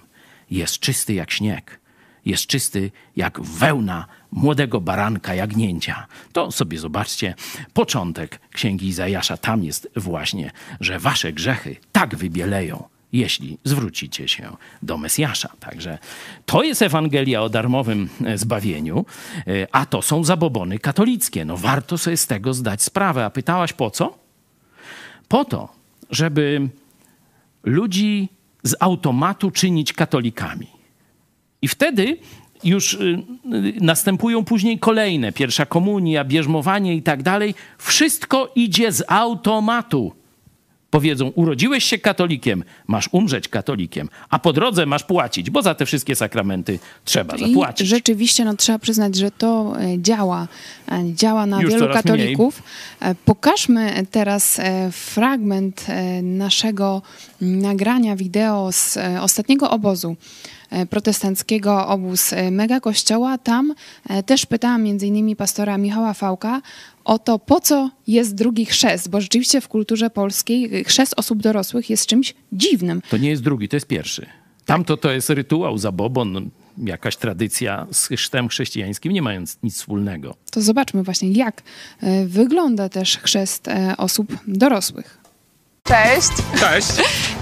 jest 0.51 0.79
czysty 0.79 1.15
jak 1.15 1.31
śnieg, 1.31 1.81
jest 2.25 2.47
czysty 2.47 2.91
jak 3.17 3.41
wełna 3.41 4.07
młodego 4.33 4.81
baranka 4.81 5.35
jagnięcia. 5.35 6.07
To 6.33 6.53
sobie 6.53 6.79
zobaczcie, 6.79 7.35
początek 7.73 8.41
Księgi 8.53 8.87
Izajasza, 8.89 9.37
tam 9.37 9.65
jest 9.65 9.89
właśnie, 9.97 10.51
że 10.81 10.99
wasze 10.99 11.33
grzechy 11.33 11.77
tak 11.93 12.17
wybieleją, 12.17 12.89
jeśli 13.13 13.59
zwrócicie 13.65 14.29
się 14.29 14.57
do 14.83 14.99
Mesjasza. 14.99 15.49
Także 15.61 15.99
to 16.47 16.63
jest 16.63 16.83
Ewangelia 16.83 17.43
o 17.43 17.49
darmowym 17.49 18.09
e, 18.25 18.39
zbawieniu, 18.39 19.07
e, 19.47 19.67
a 19.73 19.87
to 19.87 20.03
są 20.03 20.25
zabobony 20.25 20.79
katolickie. 20.79 21.45
No 21.45 21.57
warto 21.57 21.99
sobie 21.99 22.17
z 22.17 22.27
tego 22.27 22.55
zdać 22.55 22.83
sprawę. 22.83 23.25
A 23.25 23.31
pytałaś 23.31 23.73
po 23.73 23.91
co? 23.91 24.19
Po 25.29 25.45
to, 25.45 25.69
żeby 26.11 26.69
ludzi 27.65 28.29
z 28.63 28.75
automatu 28.81 29.51
czynić 29.51 29.93
katolikami. 29.93 30.67
I 31.63 31.69
wtedy 31.69 32.19
już 32.65 32.95
y, 32.95 32.99
y, 32.99 33.75
następują 33.81 34.45
później 34.45 34.79
kolejne, 34.79 35.33
pierwsza 35.33 35.67
komunia, 35.67 36.25
bierzmowanie 36.25 36.95
i 36.95 37.03
tak 37.03 37.23
dalej. 37.23 37.55
Wszystko 37.79 38.53
idzie 38.55 38.93
z 38.93 39.05
automatu. 39.09 40.13
Powiedzą, 40.91 41.29
urodziłeś 41.29 41.85
się 41.85 41.99
katolikiem, 41.99 42.65
masz 42.87 43.09
umrzeć 43.13 43.49
katolikiem, 43.49 44.09
a 44.31 44.39
po 44.39 44.53
drodze 44.53 44.87
masz 44.87 45.05
płacić, 45.05 45.51
bo 45.51 45.63
za 45.63 45.75
te 45.75 45.87
wszystkie 45.87 46.15
sakramenty 46.17 46.79
trzeba 47.05 47.37
I 47.37 47.49
zapłacić. 47.49 47.89
rzeczywiście 47.89 48.45
no, 48.45 48.57
trzeba 48.57 48.79
przyznać, 48.79 49.17
że 49.17 49.31
to 49.31 49.75
e, 49.81 50.03
działa. 50.03 50.49
E, 50.93 51.15
Działa 51.15 51.47
na 51.47 51.63
Już 51.63 51.73
wielu 51.73 51.89
katolików. 51.93 52.63
E, 53.01 53.15
Pokażmy 53.15 54.07
teraz 54.11 54.59
e, 54.59 54.91
fragment 54.93 55.87
naszego 56.23 57.03
nagrania 57.41 58.17
wideo 58.17 58.73
z 58.73 58.99
ostatniego 59.21 59.71
obozu 59.71 60.17
protestanckiego, 60.91 61.87
obóz 61.87 62.35
Mega 62.51 62.81
Kościoła. 62.81 63.39
Tam 63.39 63.75
też 64.27 64.47
pytałam 64.47 64.83
między 64.83 65.07
innymi 65.07 65.37
pastora 65.37 65.79
Michała 65.79 66.15
Fałka 66.15 66.61
o 67.09 67.19
to, 67.19 67.39
po 67.39 67.61
co 67.61 67.91
jest 68.07 68.35
drugi 68.35 68.67
chrzest, 68.67 69.09
bo 69.11 69.21
rzeczywiście 69.21 69.61
w 69.61 69.69
kulturze 69.69 70.11
polskiej 70.11 70.81
e, 70.81 70.85
chrzest 70.85 71.15
osób 71.17 71.43
dorosłych 71.43 71.91
jest 71.91 72.07
czymś 72.07 72.35
dziwnym. 72.53 73.03
To 73.11 73.17
nie 73.17 73.31
jest 73.31 73.43
drugi, 73.43 73.69
to 73.69 73.77
jest 73.77 73.87
pierwszy. 73.87 74.27
Tamto 74.67 74.97
to 74.97 75.11
jest 75.13 75.31
rytuał, 75.31 75.79
zabobon, 75.79 76.51
jakaś 76.79 77.17
tradycja 77.17 77.87
z 77.93 78.07
chrztem 78.07 78.49
chrześcijańskim, 78.49 79.13
nie 79.13 79.23
mając 79.23 79.59
nic 79.63 79.75
wspólnego. 79.75 80.35
To 80.51 80.61
zobaczmy 80.63 81.03
właśnie, 81.03 81.33
jak 81.33 81.63
e, 82.03 82.27
wygląda 82.27 82.89
też 82.89 83.19
chrzest 83.19 83.69
e, 83.69 83.95
osób 83.97 84.33
dorosłych. 84.47 85.19
Cześć. 85.85 86.29
Cześć. 86.61 86.89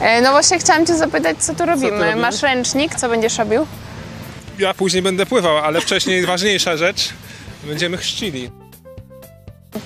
E, 0.01 0.23
No 0.23 0.31
właśnie 0.31 0.59
chciałam 0.59 0.87
cię 0.87 0.97
zapytać, 0.97 1.37
co 1.39 1.55
tu 1.55 1.67
robimy? 1.67 1.91
robimy? 1.91 2.17
Masz 2.17 2.43
ręcznik, 2.43 2.95
co 2.95 3.09
będziesz 3.09 3.39
robił? 3.39 3.67
Ja 4.59 4.75
później 4.75 5.03
będę 5.03 5.27
pływał, 5.27 5.59
ale 5.59 5.81
wcześniej 5.81 6.27
ważniejsza 6.27 6.77
rzecz. 6.77 7.09
Będziemy 7.67 7.97
chrzcili. 7.97 8.51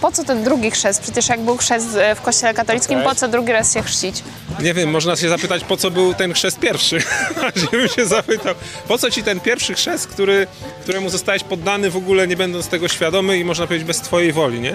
Po 0.01 0.13
co 0.13 0.25
ten 0.25 0.45
drugi 0.45 0.71
chrzest? 0.71 1.03
Przecież 1.03 1.29
jak 1.29 1.41
był 1.41 1.57
chrzest 1.57 1.97
e, 1.97 2.15
w 2.15 2.21
kościele 2.21 2.55
katolickim, 2.55 2.99
Okej. 2.99 3.09
po 3.09 3.15
co 3.15 3.29
drugi 3.29 3.53
raz 3.53 3.75
się 3.75 3.83
chrzcić? 3.83 4.23
Nie 4.61 4.75
wiem, 4.75 4.91
można 4.91 5.17
się 5.17 5.29
zapytać, 5.29 5.65
po 5.65 5.77
co 5.77 5.91
był 5.91 6.15
ten 6.15 6.33
chrzest 6.33 6.59
pierwszy. 6.59 7.03
Żebym 7.55 7.89
się 7.89 8.07
zapytał, 8.07 8.55
po 8.89 8.99
co 8.99 9.11
ci 9.11 9.23
ten 9.23 9.41
pierwszy 9.41 9.75
chrzest, 9.75 10.07
który, 10.07 10.47
któremu 10.83 11.11
zostałeś 11.11 11.45
poddany 11.45 11.91
w 11.91 11.97
ogóle 11.97 12.29
nie 12.29 12.37
będąc 12.37 12.69
tego 12.69 12.89
świadomy 12.89 13.39
i 13.39 13.45
można 13.45 13.67
powiedzieć 13.67 13.87
bez 13.87 14.01
twojej 14.01 14.33
woli, 14.33 14.61
nie? 14.61 14.75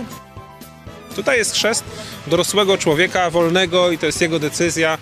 Tutaj 1.15 1.37
jest 1.37 1.53
chrzest 1.53 1.83
dorosłego 2.27 2.77
człowieka, 2.77 3.29
wolnego 3.29 3.91
i 3.91 3.97
to 3.97 4.05
jest 4.05 4.21
jego 4.21 4.39
decyzja. 4.39 4.97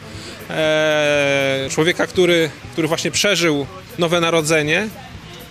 Eee, 0.49 1.69
człowieka, 1.69 2.07
który, 2.07 2.49
który 2.71 2.87
właśnie 2.87 3.11
przeżył 3.11 3.67
nowe 3.99 4.21
narodzenie, 4.21 4.87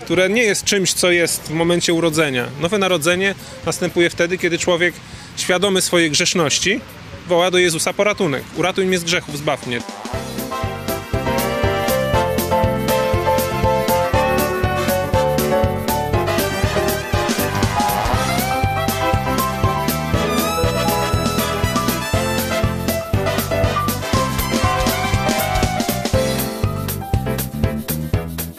które 0.04 0.28
nie 0.28 0.42
jest 0.42 0.64
czymś, 0.64 0.92
co 0.92 1.10
jest 1.10 1.42
w 1.42 1.50
momencie 1.50 1.94
urodzenia. 1.94 2.48
Nowe 2.60 2.78
narodzenie 2.78 3.34
następuje 3.66 4.10
wtedy, 4.10 4.38
kiedy 4.38 4.58
człowiek 4.58 4.94
świadomy 5.36 5.82
swojej 5.82 6.10
grzeszności 6.10 6.80
woła 7.28 7.50
do 7.50 7.58
Jezusa 7.58 7.92
po 7.92 8.04
ratunek. 8.04 8.42
Uratuj 8.56 8.86
mnie 8.86 8.98
z 8.98 9.04
grzechów, 9.04 9.38
zbaw 9.38 9.66
mnie. 9.66 9.80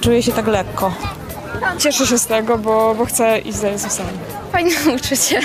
Czuję 0.01 0.23
się 0.23 0.31
tak 0.31 0.47
lekko. 0.47 1.12
Cieszę 1.79 2.07
się 2.07 2.17
z 2.17 2.27
tego, 2.27 2.57
bo, 2.57 2.95
bo 2.95 3.05
chcę 3.05 3.39
iść 3.39 3.57
za 3.57 3.67
Jezusem. 3.67 4.05
Fajne 4.51 4.71
uczucie. 4.95 5.39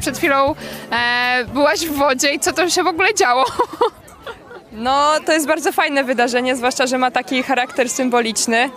Przed 0.00 0.18
chwilą 0.18 0.54
e, 0.92 1.44
byłaś 1.44 1.80
w 1.80 1.96
wodzie 1.96 2.34
i 2.34 2.40
co 2.40 2.52
to 2.52 2.70
się 2.70 2.82
w 2.82 2.86
ogóle 2.86 3.14
działo? 3.14 3.44
No, 4.72 5.10
to 5.26 5.32
jest 5.32 5.46
bardzo 5.46 5.72
fajne 5.72 6.04
wydarzenie, 6.04 6.56
zwłaszcza, 6.56 6.86
że 6.86 6.98
ma 6.98 7.10
taki 7.10 7.42
charakter 7.42 7.88
symboliczny. 7.90 8.70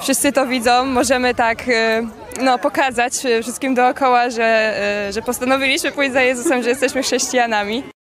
Wszyscy 0.00 0.32
to 0.32 0.46
widzą, 0.46 0.84
możemy 0.84 1.34
tak 1.34 1.68
e, 1.68 2.02
no, 2.42 2.58
pokazać 2.58 3.12
wszystkim 3.42 3.74
dookoła, 3.74 4.30
że, 4.30 4.44
e, 5.08 5.12
że 5.12 5.22
postanowiliśmy 5.22 5.92
pójść 5.92 6.12
za 6.12 6.22
Jezusem, 6.22 6.62
że 6.62 6.68
jesteśmy 6.68 7.02
chrześcijanami. 7.02 7.95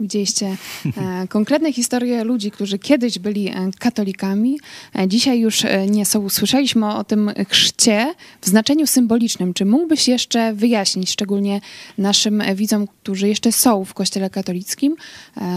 Widzieliście 0.00 0.56
e, 0.96 1.28
konkretne 1.28 1.72
historie 1.72 2.24
ludzi, 2.24 2.50
którzy 2.50 2.78
kiedyś 2.78 3.18
byli 3.18 3.48
e, 3.48 3.70
katolikami, 3.78 4.60
e, 4.98 5.08
dzisiaj 5.08 5.40
już 5.40 5.62
nie 5.90 6.06
są. 6.06 6.28
Słyszeliśmy 6.28 6.94
o 6.94 7.04
tym 7.04 7.30
chrzcie 7.48 8.14
w 8.40 8.46
znaczeniu 8.46 8.86
symbolicznym. 8.86 9.54
Czy 9.54 9.64
mógłbyś 9.64 10.08
jeszcze 10.08 10.54
wyjaśnić, 10.54 11.10
szczególnie 11.10 11.60
naszym 11.98 12.42
widzom, 12.54 12.86
którzy 12.86 13.28
jeszcze 13.28 13.52
są 13.52 13.84
w 13.84 13.94
Kościele 13.94 14.30
katolickim, 14.30 14.96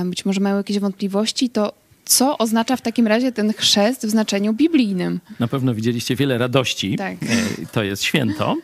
być 0.06 0.26
może 0.26 0.42
mają 0.42 0.58
jakieś 0.58 0.80
wątpliwości, 0.80 1.50
to 1.50 1.81
co 2.12 2.38
oznacza 2.38 2.76
w 2.76 2.82
takim 2.82 3.08
razie 3.08 3.32
ten 3.32 3.54
chrzest 3.54 4.06
w 4.06 4.10
znaczeniu 4.10 4.54
biblijnym? 4.54 5.20
Na 5.40 5.48
pewno 5.48 5.74
widzieliście 5.74 6.16
wiele 6.16 6.38
radości. 6.38 6.96
Tak. 6.96 7.18
E, 7.24 7.66
To 7.72 7.84
jest 7.84 8.04
święto. 8.04 8.56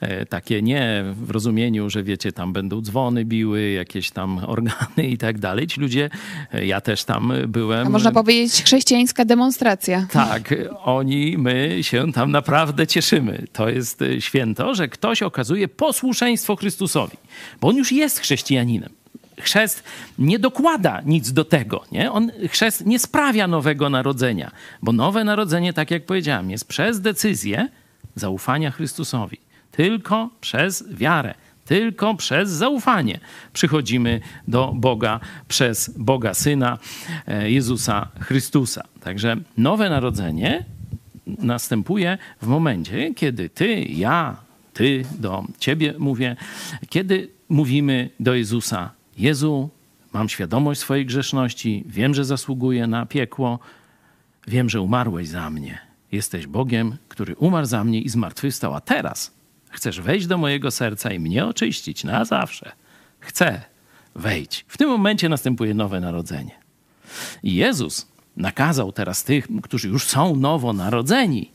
E, 0.00 0.26
Takie 0.26 0.62
nie 0.62 1.04
w 1.22 1.30
rozumieniu, 1.30 1.90
że 1.90 2.02
wiecie, 2.02 2.32
tam 2.32 2.52
będą 2.52 2.80
dzwony 2.82 3.24
biły, 3.24 3.70
jakieś 3.70 4.10
tam 4.10 4.38
organy 4.46 5.08
i 5.08 5.18
tak 5.18 5.38
dalej. 5.38 5.66
Ci 5.66 5.80
ludzie, 5.80 6.10
e, 6.52 6.66
ja 6.66 6.80
też 6.80 7.04
tam 7.04 7.32
byłem. 7.48 7.86
A 7.86 7.90
można 7.90 8.12
powiedzieć 8.12 8.62
chrześcijańska 8.64 9.24
demonstracja. 9.24 10.06
Tak, 10.12 10.54
oni, 10.84 11.38
my 11.38 11.78
się 11.82 12.12
tam 12.12 12.30
naprawdę 12.30 12.86
cieszymy. 12.86 13.44
To 13.52 13.68
jest 13.68 14.04
święto, 14.20 14.74
że 14.74 14.88
ktoś 14.88 15.22
okazuje 15.22 15.68
posłuszeństwo 15.68 16.56
Chrystusowi, 16.56 17.16
bo 17.60 17.68
on 17.68 17.76
już 17.76 17.92
jest 17.92 18.18
chrześcijaninem. 18.18 18.99
Chrzest 19.40 19.84
nie 20.18 20.38
dokłada 20.38 21.00
nic 21.06 21.32
do 21.32 21.44
tego, 21.44 21.84
nie? 21.92 22.12
On, 22.12 22.30
chrzest 22.48 22.86
nie 22.86 22.98
sprawia 22.98 23.48
nowego 23.48 23.90
narodzenia, 23.90 24.50
bo 24.82 24.92
nowe 24.92 25.24
narodzenie, 25.24 25.72
tak 25.72 25.90
jak 25.90 26.06
powiedziałem, 26.06 26.50
jest 26.50 26.64
przez 26.68 27.00
decyzję 27.00 27.68
zaufania 28.14 28.70
Chrystusowi. 28.70 29.38
Tylko 29.72 30.30
przez 30.40 30.84
wiarę, 30.90 31.34
tylko 31.64 32.14
przez 32.14 32.50
zaufanie 32.50 33.20
przychodzimy 33.52 34.20
do 34.48 34.72
Boga 34.76 35.20
przez 35.48 35.90
Boga 35.98 36.34
Syna 36.34 36.78
e, 37.26 37.50
Jezusa 37.50 38.08
Chrystusa. 38.20 38.84
Także 39.00 39.36
nowe 39.56 39.90
narodzenie 39.90 40.64
następuje 41.26 42.18
w 42.42 42.46
momencie, 42.46 43.14
kiedy 43.14 43.48
ty, 43.48 43.82
ja, 43.82 44.36
ty 44.74 45.04
do 45.18 45.44
ciebie 45.58 45.94
mówię, 45.98 46.36
kiedy 46.88 47.28
mówimy 47.48 48.10
do 48.20 48.34
Jezusa: 48.34 48.90
Jezu, 49.20 49.70
mam 50.12 50.28
świadomość 50.28 50.80
swojej 50.80 51.06
grzeszności, 51.06 51.84
wiem, 51.86 52.14
że 52.14 52.24
zasługuję 52.24 52.86
na 52.86 53.06
piekło, 53.06 53.58
wiem, 54.48 54.70
że 54.70 54.80
umarłeś 54.80 55.28
za 55.28 55.50
mnie. 55.50 55.78
Jesteś 56.12 56.46
Bogiem, 56.46 56.96
który 57.08 57.36
umarł 57.36 57.66
za 57.66 57.84
mnie 57.84 58.00
i 58.00 58.08
zmartwychwstał, 58.08 58.74
a 58.74 58.80
teraz 58.80 59.32
chcesz 59.70 60.00
wejść 60.00 60.26
do 60.26 60.38
mojego 60.38 60.70
serca 60.70 61.12
i 61.12 61.18
mnie 61.18 61.46
oczyścić 61.46 62.04
na 62.04 62.24
zawsze. 62.24 62.72
Chcę, 63.20 63.60
wejdź. 64.14 64.64
W 64.68 64.78
tym 64.78 64.88
momencie 64.88 65.28
następuje 65.28 65.74
nowe 65.74 66.00
narodzenie. 66.00 66.58
I 67.42 67.54
Jezus 67.54 68.08
nakazał 68.36 68.92
teraz 68.92 69.24
tych, 69.24 69.48
którzy 69.62 69.88
już 69.88 70.04
są 70.04 70.36
nowonarodzeni, 70.36 71.50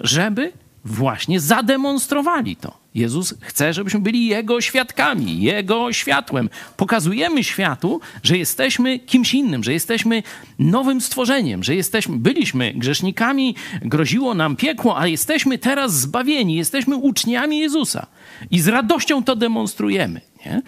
żeby 0.00 0.52
właśnie 0.84 1.40
zademonstrowali 1.40 2.56
to. 2.56 2.85
Jezus 2.96 3.34
chce, 3.40 3.72
żebyśmy 3.72 4.00
byli 4.00 4.26
Jego 4.26 4.60
świadkami, 4.60 5.40
Jego 5.42 5.92
światłem. 5.92 6.50
Pokazujemy 6.76 7.44
światu, 7.44 8.00
że 8.22 8.38
jesteśmy 8.38 8.98
kimś 8.98 9.34
innym, 9.34 9.64
że 9.64 9.72
jesteśmy 9.72 10.22
nowym 10.58 11.00
stworzeniem, 11.00 11.64
że 11.64 11.74
jesteśmy, 11.74 12.16
byliśmy 12.16 12.72
grzesznikami, 12.74 13.54
groziło 13.82 14.34
nam 14.34 14.56
piekło, 14.56 14.98
a 14.98 15.06
jesteśmy 15.06 15.58
teraz 15.58 16.00
zbawieni, 16.00 16.56
jesteśmy 16.56 16.96
uczniami 16.96 17.58
Jezusa. 17.58 18.06
I 18.50 18.60
z 18.60 18.68
radością 18.68 19.24
to 19.24 19.36
demonstrujemy. 19.36 20.20
Nie? 20.46 20.62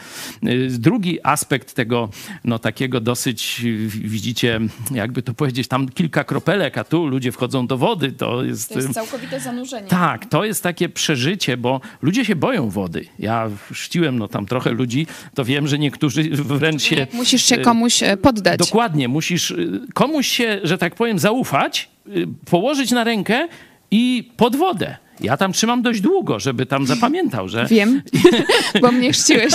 Y, 0.51 0.79
Drugi 0.79 1.19
aspekt 1.23 1.75
tego, 1.75 2.09
no 2.45 2.59
takiego 2.59 3.01
dosyć, 3.01 3.61
y, 3.64 3.88
widzicie, 3.88 4.61
jakby 4.91 5.23
to 5.23 5.35
powiedzieć, 5.35 5.69
tam 5.69 5.88
kilka 5.88 6.25
kropelek, 6.25 6.79
a 6.79 6.85
tu 6.85 7.07
ludzie 7.07 7.33
wchodzą 7.33 7.67
do 7.67 7.79
wody, 7.79 8.12
to 8.12 8.45
jest... 8.45 8.69
To 8.69 8.79
jest 8.79 8.93
całkowite 8.93 9.41
zanurzenie. 9.41 9.88
Tak, 9.88 10.27
to 10.27 10.45
jest 10.45 10.62
takie 10.62 10.88
przeżycie, 10.88 11.57
bo 11.57 11.81
ludzie 12.03 12.25
się 12.25 12.37
boją 12.37 12.71
wody. 12.71 13.07
Ja 13.19 13.51
chrzciłem 13.73 14.19
no, 14.19 14.29
tam 14.29 14.47
trochę 14.47 14.71
ludzi, 14.71 15.07
to 15.35 15.45
wiem, 15.45 15.69
że 15.69 15.79
niektórzy 15.79 16.23
wręcz 16.31 16.83
się... 16.83 17.07
Musisz 17.12 17.45
się 17.45 17.59
komuś 17.59 18.03
e, 18.03 18.17
poddać. 18.17 18.59
Dokładnie, 18.59 19.09
musisz 19.09 19.51
y, 19.51 19.81
komuś 19.95 20.27
się, 20.27 20.61
że 20.62 20.79
tak 20.79 20.95
powiem, 20.95 21.19
zaufać, 21.19 21.88
y, 22.09 22.27
położyć 22.51 22.91
na 22.91 23.05
rękę 23.05 23.49
i 23.91 24.31
pod 24.37 24.57
wodę. 24.57 24.97
Ja 25.21 25.37
tam 25.37 25.53
trzymam 25.53 25.83
dość 25.83 26.01
długo, 26.01 26.41
żeby 26.41 26.67
tam 26.67 26.87
zapamiętał, 26.87 27.49
że 27.49 27.67
Wiem, 27.67 28.03
bo 28.83 28.93
mnie 28.93 29.13
chrzciłeś. 29.13 29.55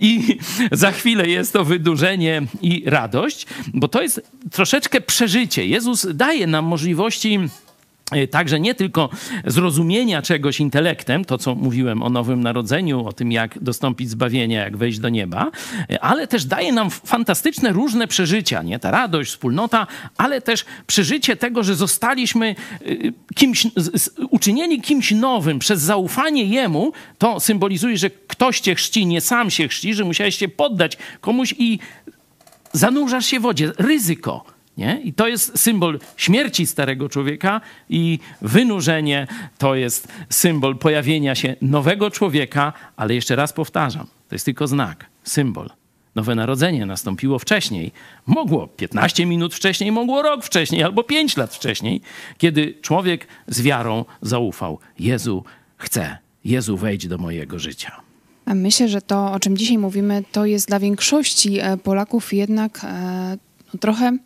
i 0.00 0.38
za 0.72 0.92
chwilę 0.92 1.28
jest 1.28 1.52
to 1.52 1.64
wydłużenie 1.64 2.42
i 2.62 2.82
radość, 2.86 3.46
bo 3.74 3.88
to 3.88 4.02
jest 4.02 4.30
troszeczkę 4.52 5.00
przeżycie. 5.00 5.66
Jezus 5.66 6.06
daje 6.14 6.46
nam 6.46 6.64
możliwości. 6.64 7.38
E, 8.14 8.28
Także 8.28 8.60
nie 8.60 8.74
tylko 8.74 9.08
zrozumienia 9.46 10.22
czegoś 10.22 10.60
intelektem, 10.60 11.24
to 11.24 11.38
co 11.38 11.54
mówiłem 11.54 12.02
o 12.02 12.10
Nowym 12.10 12.42
Narodzeniu, 12.42 13.06
o 13.06 13.12
tym 13.12 13.32
jak 13.32 13.62
dostąpić 13.62 14.10
zbawienia, 14.10 14.60
jak 14.60 14.76
wejść 14.76 14.98
do 14.98 15.08
nieba, 15.08 15.50
e, 15.90 16.00
ale 16.00 16.26
też 16.26 16.44
daje 16.44 16.72
nam 16.72 16.90
fantastyczne 16.90 17.72
różne 17.72 18.06
przeżycia, 18.08 18.62
nie? 18.62 18.78
Ta 18.78 18.90
radość, 18.90 19.30
wspólnota, 19.30 19.86
ale 20.16 20.40
też 20.40 20.64
przeżycie 20.86 21.36
tego, 21.36 21.62
że 21.62 21.74
zostaliśmy 21.74 22.54
y, 22.82 23.12
kimś, 23.34 23.66
uczynieni 24.30 24.80
kimś 24.80 25.10
nowym 25.10 25.58
przez 25.58 25.80
zaufanie 25.80 26.44
Jemu, 26.44 26.92
to 27.18 27.40
symbolizuje, 27.40 27.98
że 27.98 28.10
ktoś 28.10 28.60
cię 28.60 28.74
chrzci, 28.74 29.06
nie 29.06 29.20
sam 29.20 29.50
się 29.50 29.68
chrzci, 29.68 29.94
że 29.94 30.04
musiałeś 30.04 30.36
się 30.36 30.48
poddać 30.48 30.98
komuś 31.20 31.54
i 31.58 31.78
zanurzasz 32.72 33.26
się 33.26 33.40
w 33.40 33.42
wodzie. 33.42 33.72
Ryzyko. 33.78 34.53
Nie? 34.76 35.00
I 35.04 35.12
to 35.12 35.28
jest 35.28 35.58
symbol 35.58 35.98
śmierci 36.16 36.66
starego 36.66 37.08
człowieka 37.08 37.60
i 37.88 38.18
wynurzenie 38.42 39.26
to 39.58 39.74
jest 39.74 40.08
symbol 40.30 40.78
pojawienia 40.78 41.34
się 41.34 41.56
nowego 41.62 42.10
człowieka, 42.10 42.72
ale 42.96 43.14
jeszcze 43.14 43.36
raz 43.36 43.52
powtarzam, 43.52 44.06
to 44.28 44.34
jest 44.34 44.44
tylko 44.44 44.66
znak, 44.66 45.06
symbol. 45.24 45.70
Nowe 46.14 46.34
narodzenie 46.34 46.86
nastąpiło 46.86 47.38
wcześniej. 47.38 47.92
Mogło 48.26 48.66
15 48.66 49.26
minut 49.26 49.54
wcześniej, 49.54 49.92
mogło 49.92 50.22
rok 50.22 50.44
wcześniej 50.44 50.82
albo 50.82 51.02
5 51.02 51.36
lat 51.36 51.54
wcześniej, 51.54 52.00
kiedy 52.38 52.74
człowiek 52.82 53.26
z 53.46 53.60
wiarą 53.60 54.04
zaufał. 54.22 54.78
Jezu, 54.98 55.44
chcę. 55.76 56.18
Jezu, 56.44 56.76
wejdź 56.76 57.06
do 57.08 57.18
mojego 57.18 57.58
życia. 57.58 58.00
Myślę, 58.46 58.88
że 58.88 59.02
to, 59.02 59.32
o 59.32 59.40
czym 59.40 59.56
dzisiaj 59.56 59.78
mówimy, 59.78 60.22
to 60.32 60.46
jest 60.46 60.68
dla 60.68 60.80
większości 60.80 61.58
e, 61.60 61.76
Polaków 61.76 62.32
jednak 62.32 62.80
e, 62.84 63.36
no, 63.74 63.80
trochę 63.80 64.18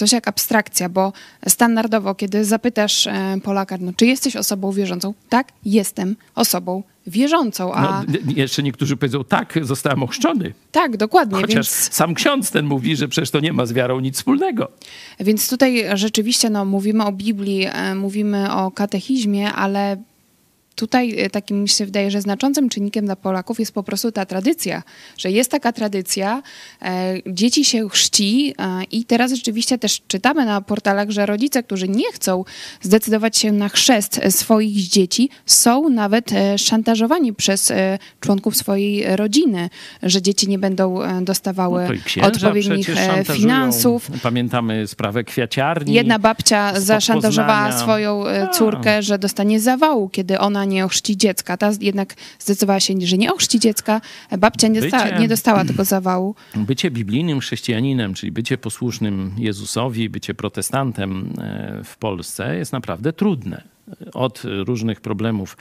coś 0.00 0.12
jak 0.12 0.28
abstrakcja, 0.28 0.88
bo 0.88 1.12
standardowo, 1.48 2.14
kiedy 2.14 2.44
zapytasz 2.44 3.06
e, 3.06 3.36
Polaka, 3.44 3.76
no, 3.80 3.92
czy 3.96 4.06
jesteś 4.06 4.36
osobą 4.36 4.72
wierzącą? 4.72 5.14
Tak, 5.28 5.48
jestem 5.64 6.16
osobą 6.34 6.82
wierzącą. 7.06 7.74
A 7.74 7.82
No, 7.82 8.14
jeszcze 8.36 8.62
niektórzy 8.62 8.96
powiedzą, 8.96 9.24
tak, 9.24 9.58
zostałem 9.62 10.02
ochrzczony. 10.02 10.54
tak, 10.72 10.96
dokładnie. 10.96 11.40
Chociaż 11.40 11.54
Więc, 11.54 11.68
sam 11.92 12.14
ksiądz 12.14 12.50
ten 12.50 12.66
mówi, 12.66 12.96
że 12.96 13.08
przecież 13.08 13.30
to 13.30 13.40
nie 13.40 13.52
ma 13.52 13.66
z 13.66 13.72
wiarą 13.72 14.00
nic 14.00 14.16
wspólnego. 14.16 14.68
więc 15.20 15.48
tutaj 15.48 15.84
rzeczywiście 15.94 16.50
no, 16.50 16.64
mówimy 16.64 17.04
o 17.04 17.12
Biblii, 17.12 17.66
e, 17.72 17.94
mówimy 17.94 18.52
o 18.52 18.70
katechizmie, 18.70 19.52
ale 19.52 19.96
tutaj 20.74 21.20
e, 21.20 21.30
takim 21.30 21.62
mi 21.62 21.68
się 21.68 21.86
wydaje, 21.86 22.10
że 22.10 22.20
znaczącym 22.20 22.68
czynnikiem 22.68 23.04
dla 23.04 23.16
Polaków 23.16 23.60
jest 23.60 23.72
po 23.72 23.82
prostu 23.82 24.12
ta 24.12 24.26
tradycja, 24.26 24.82
że 25.18 25.30
jest 25.30 25.50
taka 25.50 25.72
tradycja, 25.72 26.42
e, 26.82 27.14
dzieci 27.26 27.64
się 27.64 27.88
chrzci 27.88 28.54
e, 28.58 28.84
i 28.84 29.04
teraz 29.04 29.32
rzeczywiście 29.32 29.78
też 29.78 30.00
czytamy 30.08 30.44
na 30.44 30.60
portalach, 30.60 31.10
że 31.10 31.26
rodzice, 31.26 31.62
którzy 31.62 31.88
nie 31.88 32.12
chcą 32.12 32.44
zdecydować 32.82 33.38
się 33.38 33.52
na 33.52 33.68
chrzest 33.68 34.20
swoich 34.30 34.88
dzieci, 34.88 35.30
są 35.46 35.88
nawet 35.88 36.30
szantażowani 36.56 37.32
przez 37.32 37.72
członków 38.20 38.56
swojej 38.56 39.16
rodziny, 39.16 39.70
że 40.02 40.22
dzieci 40.22 40.48
nie 40.48 40.58
będą 40.58 40.98
dostawały 41.22 41.88
No 42.16 42.26
odpowiednich 42.26 42.90
finansów. 43.32 44.10
Pamiętamy 44.22 44.86
sprawę 44.86 45.24
kwiaciarni. 45.24 45.94
Jedna 45.94 46.18
babcia 46.18 46.80
zaszantażowała 46.80 47.72
swoją 47.72 48.24
córkę, 48.52 49.02
że 49.02 49.18
dostanie 49.18 49.60
zawału, 49.60 50.08
kiedy 50.08 50.38
ona 50.38 50.64
nie 50.70 50.84
ochrzci 50.84 51.16
dziecka. 51.16 51.56
Ta 51.56 51.70
jednak 51.80 52.14
zdecydowała 52.38 52.80
się, 52.80 52.94
że 53.02 53.18
nie 53.18 53.32
ochrzci 53.32 53.60
dziecka. 53.60 54.00
Babcia 54.38 54.68
nie, 54.68 54.80
Bycie- 54.80 55.18
nie 55.20 55.28
dostała 55.28 55.64
tego 55.64 55.84
zawału. 55.84 56.34
Bycie 56.54 56.90
biblijnym 56.90 57.40
chrześcijaninem, 57.40 58.14
czyli 58.14 58.32
bycie 58.32 58.58
posłusznym 58.58 59.34
Jezusowi, 59.38 60.08
bycie 60.08 60.34
protestantem 60.34 61.32
e, 61.38 61.80
w 61.84 61.96
Polsce 61.96 62.56
jest 62.56 62.72
naprawdę 62.72 63.12
trudne. 63.12 63.62
Od 64.14 64.42
różnych 64.44 65.00
problemów 65.00 65.56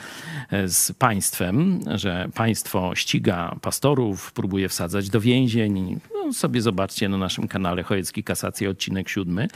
e, 0.51 0.69
z 0.69 0.91
państwem, 0.91 1.79
że 1.95 2.29
państwo 2.35 2.95
ściga 2.95 3.55
pastorów, 3.61 4.31
próbuje 4.31 4.69
wsadzać 4.69 5.09
do 5.09 5.21
więzień. 5.21 5.99
No, 6.13 6.33
sobie 6.33 6.61
zobaczcie 6.61 7.09
na 7.09 7.17
naszym 7.17 7.47
kanale 7.47 7.83
Chojecki 7.83 8.23
Kasacja, 8.23 8.69
odcinek 8.69 9.09
siódmy. 9.09 9.47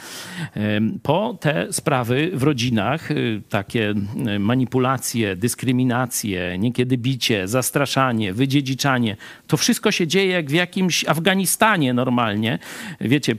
Po 1.04 1.38
te 1.40 1.74
sprawy 1.74 2.32
w 2.34 2.44
rodzinach, 2.44 3.12
e, 3.12 3.16
takie 3.50 3.94
e, 4.28 4.40
manipulacje, 4.40 5.36
dyskryminacje, 5.36 6.58
niekiedy 6.60 6.98
bicie, 6.98 7.48
zastraszanie, 7.48 8.34
wydziedziczanie, 8.34 9.18
to 9.48 9.58
wszystko 9.58 9.92
się 9.92 10.08
dzieje 10.08 10.32
jak 10.32 10.50
w 10.50 10.54
jakimś 10.54 11.06
Afganistanie 11.08 11.94
normalnie. 11.94 12.60
Wiecie, 13.02 13.36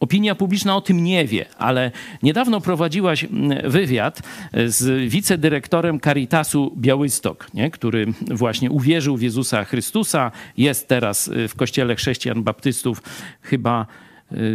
opinia 0.00 0.34
publiczna 0.34 0.76
o 0.76 0.80
tym 0.80 1.04
nie 1.04 1.24
wie, 1.26 1.46
ale 1.58 1.90
niedawno 2.22 2.60
prowadziłaś 2.60 3.26
wywiad 3.64 4.22
z 4.66 5.10
wicedyrektorem 5.10 6.00
Caritasu 6.00 6.72
Białystok, 6.76 7.54
nie? 7.54 7.70
który 7.70 8.06
właśnie 8.30 8.70
uwierzył 8.70 9.16
w 9.16 9.22
Jezusa 9.22 9.64
Chrystusa, 9.64 10.30
jest 10.56 10.88
teraz 10.88 11.28
y, 11.28 11.48
w 11.48 11.54
kościele 11.54 11.96
chrześcijan 11.96 12.42
baptystów 12.42 13.02
chyba 13.42 13.86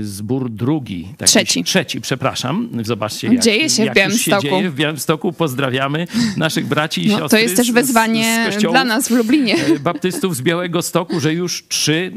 zbór 0.01 0.49
drugi. 0.49 1.07
taki- 1.17 1.29
Trzeci. 1.31 1.63
Trzeci, 1.63 2.01
przepraszam. 2.01 2.69
Zobaczcie, 2.83 3.27
jak, 3.27 3.39
Dzieje 3.43 3.69
się 3.69 3.83
w 3.83 3.85
jak 3.85 3.95
się 3.95 4.01
Białymstoku. 4.01 4.41
dzieje 4.41 4.69
w 4.69 4.75
Białymstoku. 4.75 5.33
Pozdrawiamy 5.33 6.07
naszych 6.37 6.67
braci 6.67 7.05
i 7.05 7.09
No, 7.09 7.17
siostry 7.17 7.37
to 7.39 7.43
jest 7.43 7.55
też 7.55 7.67
z- 7.67 7.69
z- 7.69 7.73
wezwanie 7.73 8.45
z 8.49 8.53
kościołów 8.53 8.73
dla 8.73 8.83
nas 8.83 9.07
w 9.07 9.11
Lublinie. 9.11 9.55
e, 9.55 9.79
baptystów 9.79 10.35
z 10.35 10.41
Białego 10.41 10.81
Stoku, 10.81 11.19
że 11.19 11.33
już 11.33 11.63
trzy 11.67 12.11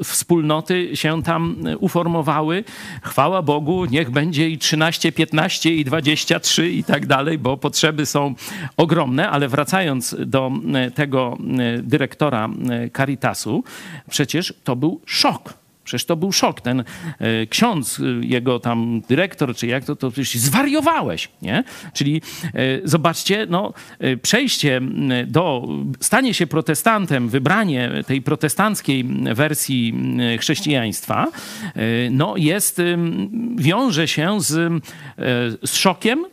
e, 0.00 0.04
wspólnoty 0.04 0.90
się 0.96 1.22
tam 1.22 1.56
e, 1.66 1.78
uformowały. 1.78 2.64
Chwała 3.02 3.42
Bogu, 3.42 3.84
niech 3.84 4.10
będzie 4.10 4.48
i 4.48 4.58
13, 4.58 5.12
15 5.12 5.74
i 5.74 5.84
23 5.84 6.70
i 6.70 6.84
tak 6.84 7.06
dalej, 7.06 7.38
bo 7.38 7.56
potrzeby 7.56 8.06
są 8.06 8.34
ogromne, 8.76 9.30
ale 9.30 9.48
wracając 9.48 10.16
do 10.26 10.50
tego 10.94 11.38
dyrektora 11.82 12.48
Caritasu, 12.96 13.64
przecież 14.10 14.54
to 14.64 14.76
był 14.76 15.00
szok. 15.06 15.54
Przecież 15.84 16.04
to 16.04 16.16
był 16.16 16.32
szok. 16.32 16.60
Ten 16.60 16.80
e, 16.80 17.46
ksiądz, 17.46 18.00
e, 18.00 18.26
jego 18.26 18.60
tam 18.60 19.02
dyrektor, 19.08 19.56
czy 19.56 19.66
jak 19.66 19.84
to, 19.84 19.96
to 19.96 20.10
przecież 20.10 20.34
zwariowałeś, 20.34 21.28
nie? 21.42 21.64
Czyli 21.92 22.22
e, 22.44 22.50
zobaczcie, 22.84 23.46
no, 23.50 23.72
przejście 24.22 24.80
do, 25.26 25.68
stanie 26.00 26.34
się 26.34 26.46
protestantem, 26.46 27.28
wybranie 27.28 27.90
tej 28.06 28.22
protestanckiej 28.22 29.04
wersji 29.34 29.94
chrześcijaństwa, 30.40 31.28
no 32.10 32.36
jest, 32.36 32.82
wiąże 33.56 34.08
się 34.08 34.40
z, 34.40 34.82
z 35.64 35.76
szokiem 35.76 36.24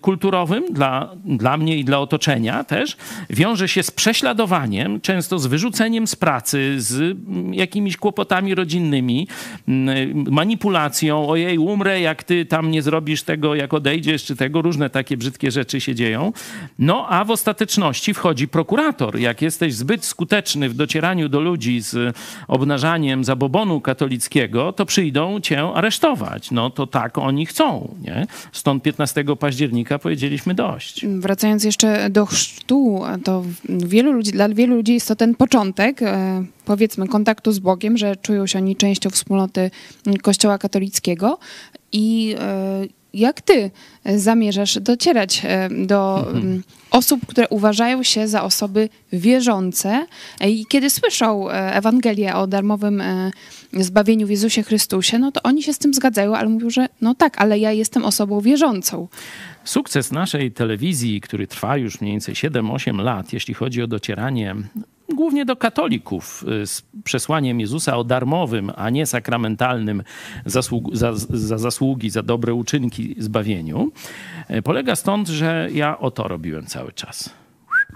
kulturowym 0.00 0.64
dla, 0.72 1.10
dla 1.24 1.56
mnie 1.56 1.78
i 1.78 1.84
dla 1.84 1.98
otoczenia 1.98 2.64
też, 2.64 2.96
wiąże 3.30 3.68
się 3.68 3.82
z 3.82 3.90
prześladowaniem, 3.90 5.00
często 5.00 5.38
z 5.38 5.46
wyrzuceniem 5.46 6.06
z 6.06 6.16
pracy, 6.16 6.74
z 6.78 7.16
jakimiś 7.52 7.96
kłopotami 7.96 8.54
rodzinnymi, 8.54 8.91
mm, 8.98 10.24
manipulacją, 10.30 11.28
ojej, 11.28 11.58
umrę, 11.58 12.00
jak 12.00 12.24
ty 12.24 12.46
tam 12.46 12.70
nie 12.70 12.82
zrobisz 12.82 13.22
tego, 13.22 13.54
jak 13.54 13.74
odejdziesz, 13.74 14.24
czy 14.24 14.36
tego, 14.36 14.62
różne 14.62 14.90
takie 14.90 15.16
brzydkie 15.16 15.50
rzeczy 15.50 15.80
się 15.80 15.94
dzieją. 15.94 16.32
No 16.78 17.06
a 17.08 17.24
w 17.24 17.30
ostateczności 17.30 18.14
wchodzi 18.14 18.48
prokurator. 18.48 19.18
Jak 19.18 19.42
jesteś 19.42 19.74
zbyt 19.74 20.04
skuteczny 20.04 20.68
w 20.68 20.74
docieraniu 20.74 21.28
do 21.28 21.40
ludzi 21.40 21.80
z 21.80 22.16
obnażaniem 22.48 23.24
zabobonu 23.24 23.80
katolickiego, 23.80 24.72
to 24.72 24.86
przyjdą 24.86 25.40
cię 25.40 25.62
aresztować. 25.62 26.50
No 26.50 26.70
to 26.70 26.86
tak 26.86 27.18
oni 27.18 27.46
chcą, 27.46 27.94
nie? 28.02 28.26
Stąd 28.52 28.82
15 28.82 29.24
października 29.40 29.98
powiedzieliśmy 29.98 30.54
dość. 30.54 31.06
Wracając 31.06 31.64
jeszcze 31.64 32.10
do 32.10 32.26
chrztu, 32.26 33.02
to 33.24 33.44
wielu 33.68 34.12
ludzi, 34.12 34.32
dla 34.32 34.48
wielu 34.48 34.76
ludzi 34.76 34.94
jest 34.94 35.08
to 35.08 35.16
ten 35.16 35.34
początek, 35.34 36.02
e, 36.02 36.44
powiedzmy, 36.64 37.08
kontaktu 37.08 37.52
z 37.52 37.58
Bogiem, 37.58 37.98
że 37.98 38.16
czują 38.16 38.46
się 38.46 38.58
oni 38.58 38.76
częścią 38.76 39.10
wspólnoty 39.10 39.70
Kościoła 40.22 40.58
katolickiego. 40.58 41.38
I 41.92 42.34
e, 42.38 42.86
jak 43.14 43.40
ty 43.40 43.70
zamierzasz 44.04 44.80
docierać 44.80 45.42
e, 45.44 45.68
do 45.86 46.28
m, 46.34 46.62
osób, 46.90 47.26
które 47.26 47.48
uważają 47.48 48.02
się 48.02 48.28
za 48.28 48.42
osoby 48.42 48.88
wierzące 49.12 50.06
i 50.46 50.66
kiedy 50.66 50.90
słyszą 50.90 51.50
e, 51.50 51.74
Ewangelię 51.74 52.34
o 52.34 52.46
darmowym 52.46 53.02
zbawieniu 53.72 54.26
w 54.26 54.30
Jezusie 54.30 54.62
Chrystusie, 54.62 55.18
no 55.18 55.32
to 55.32 55.42
oni 55.42 55.62
się 55.62 55.72
z 55.72 55.78
tym 55.78 55.94
zgadzają, 55.94 56.36
ale 56.36 56.48
mówią, 56.48 56.70
że 56.70 56.88
no 57.00 57.14
tak, 57.14 57.40
ale 57.40 57.58
ja 57.58 57.72
jestem 57.72 58.04
osobą 58.04 58.40
wierzącą. 58.40 59.08
Sukces 59.64 60.12
naszej 60.12 60.52
telewizji, 60.52 61.20
który 61.20 61.46
trwa 61.46 61.76
już 61.76 62.00
mniej 62.00 62.12
więcej 62.12 62.34
7-8 62.34 63.02
lat, 63.02 63.32
jeśli 63.32 63.54
chodzi 63.54 63.82
o 63.82 63.86
docieranie 63.86 64.56
głównie 65.14 65.44
do 65.44 65.56
katolików 65.56 66.44
y, 66.62 66.66
z 66.66 66.82
przesłaniem 67.04 67.60
Jezusa 67.60 67.96
o 67.96 68.04
darmowym, 68.04 68.72
a 68.76 68.90
nie 68.90 69.06
sakramentalnym 69.06 70.02
zasług, 70.46 70.96
za, 70.96 71.12
za 71.14 71.58
zasługi, 71.58 72.10
za 72.10 72.22
dobre 72.22 72.54
uczynki 72.54 73.14
zbawieniu, 73.18 73.92
y, 74.50 74.62
polega 74.62 74.96
stąd, 74.96 75.28
że 75.28 75.68
ja 75.72 75.98
o 75.98 76.10
to 76.10 76.28
robiłem 76.28 76.66
cały 76.66 76.92
czas. 76.92 77.41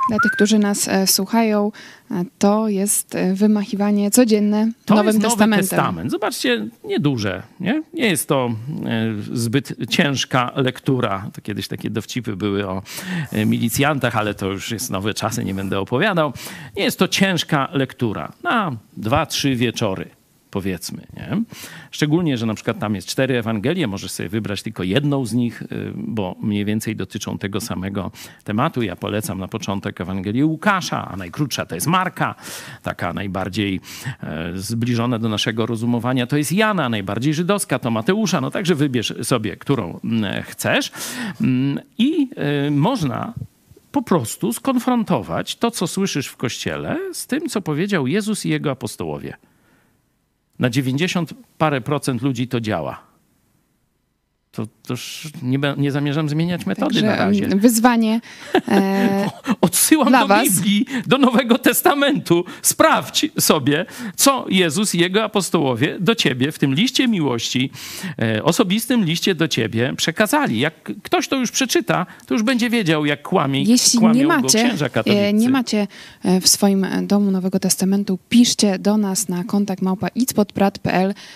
Dla 0.08 0.18
tych, 0.18 0.32
którzy 0.32 0.58
nas 0.58 0.88
e, 0.88 1.06
słuchają, 1.06 1.72
e, 2.10 2.24
to 2.38 2.68
jest 2.68 3.14
e, 3.14 3.34
wymachiwanie 3.34 4.10
codzienne 4.10 4.72
To 4.84 4.94
Nowym 4.94 5.06
jest 5.06 5.18
Nowy 5.18 5.30
Testamentem. 5.30 5.68
Testament. 5.68 6.10
Zobaczcie, 6.10 6.68
nieduże. 6.84 7.42
Nie? 7.60 7.82
nie 7.94 8.06
jest 8.06 8.28
to 8.28 8.50
zbyt 9.32 9.72
ciężka 9.90 10.52
lektura. 10.56 11.30
To 11.32 11.40
kiedyś 11.40 11.68
takie 11.68 11.90
dowcipy 11.90 12.36
były 12.36 12.68
o 12.68 12.82
milicjantach, 13.46 14.16
ale 14.16 14.34
to 14.34 14.46
już 14.46 14.70
jest 14.70 14.90
nowe 14.90 15.14
czasy, 15.14 15.44
nie 15.44 15.54
będę 15.54 15.80
opowiadał. 15.80 16.32
Nie 16.76 16.84
jest 16.84 16.98
to 16.98 17.08
ciężka 17.08 17.68
lektura. 17.72 18.32
Na 18.42 18.76
dwa, 18.96 19.26
trzy 19.26 19.56
wieczory. 19.56 20.10
Powiedzmy, 20.56 21.06
nie? 21.16 21.42
Szczególnie, 21.90 22.38
że 22.38 22.46
na 22.46 22.54
przykład 22.54 22.78
tam 22.78 22.94
jest 22.94 23.08
cztery 23.08 23.38
Ewangelie, 23.38 23.86
możesz 23.86 24.10
sobie 24.10 24.28
wybrać 24.28 24.62
tylko 24.62 24.82
jedną 24.82 25.26
z 25.26 25.32
nich, 25.32 25.62
y, 25.62 25.92
bo 25.94 26.36
mniej 26.40 26.64
więcej 26.64 26.96
dotyczą 26.96 27.38
tego 27.38 27.60
samego 27.60 28.10
tematu. 28.44 28.82
Ja 28.82 28.96
polecam 28.96 29.38
na 29.38 29.48
początek 29.48 30.00
Ewangelię 30.00 30.46
Łukasza, 30.46 31.08
a 31.08 31.16
najkrótsza 31.16 31.66
to 31.66 31.74
jest 31.74 31.86
Marka, 31.86 32.34
taka 32.82 33.12
najbardziej 33.12 33.80
e, 34.22 34.52
zbliżona 34.54 35.18
do 35.18 35.28
naszego 35.28 35.66
rozumowania 35.66 36.26
to 36.26 36.36
jest 36.36 36.52
Jana, 36.52 36.88
najbardziej 36.88 37.34
żydowska 37.34 37.78
to 37.78 37.90
Mateusza. 37.90 38.40
No 38.40 38.50
także 38.50 38.74
wybierz 38.74 39.14
sobie, 39.22 39.56
którą 39.56 40.00
mm, 40.04 40.42
chcesz. 40.42 40.92
Mm, 41.40 41.80
I 41.98 42.28
y, 42.66 42.70
można 42.70 43.32
po 43.92 44.02
prostu 44.02 44.52
skonfrontować 44.52 45.56
to, 45.56 45.70
co 45.70 45.86
słyszysz 45.86 46.26
w 46.26 46.36
kościele, 46.36 46.98
z 47.12 47.26
tym, 47.26 47.48
co 47.48 47.60
powiedział 47.60 48.06
Jezus 48.06 48.46
i 48.46 48.48
jego 48.48 48.70
apostołowie. 48.70 49.36
Na 50.58 50.70
90 50.70 51.34
parę 51.58 51.80
procent 51.80 52.22
ludzi 52.22 52.48
to 52.48 52.60
działa. 52.60 53.15
To 54.56 54.66
też 54.86 55.28
nie, 55.42 55.58
nie 55.76 55.92
zamierzam 55.92 56.28
zmieniać 56.28 56.66
metody 56.66 57.02
na 57.02 57.16
razie. 57.16 57.40
Także 57.40 57.56
wyzwanie. 57.56 58.20
E, 58.68 59.30
Odsyłam 59.60 60.12
do 60.12 60.26
was. 60.26 60.48
Biblii, 60.48 60.86
do 61.06 61.18
Nowego 61.18 61.58
Testamentu. 61.58 62.44
Sprawdź 62.62 63.26
sobie, 63.38 63.86
co 64.16 64.46
Jezus 64.48 64.94
i 64.94 64.98
jego 64.98 65.24
apostołowie 65.24 65.96
do 66.00 66.14
ciebie 66.14 66.52
w 66.52 66.58
tym 66.58 66.74
liście 66.74 67.08
miłości, 67.08 67.70
e, 68.18 68.44
osobistym 68.44 69.04
liście 69.04 69.34
do 69.34 69.48
ciebie 69.48 69.94
przekazali. 69.96 70.60
Jak 70.60 70.74
ktoś 71.02 71.28
to 71.28 71.36
już 71.36 71.50
przeczyta, 71.50 72.06
to 72.26 72.34
już 72.34 72.42
będzie 72.42 72.70
wiedział, 72.70 73.06
jak 73.06 73.22
kłamie, 73.22 73.62
jeśli 73.62 73.98
kłamią 73.98 74.14
nie 74.14 74.26
macie, 74.26 74.70
e, 75.06 75.32
nie 75.32 75.48
macie 75.48 75.86
e, 76.24 76.40
w 76.40 76.48
swoim 76.48 76.84
e, 76.84 77.02
domu 77.02 77.30
Nowego 77.30 77.58
Testamentu, 77.58 78.18
piszcie 78.28 78.78
do 78.78 78.96
nas 78.96 79.28
na 79.28 79.44
kontakt 79.44 79.82
małpa. 79.82 80.08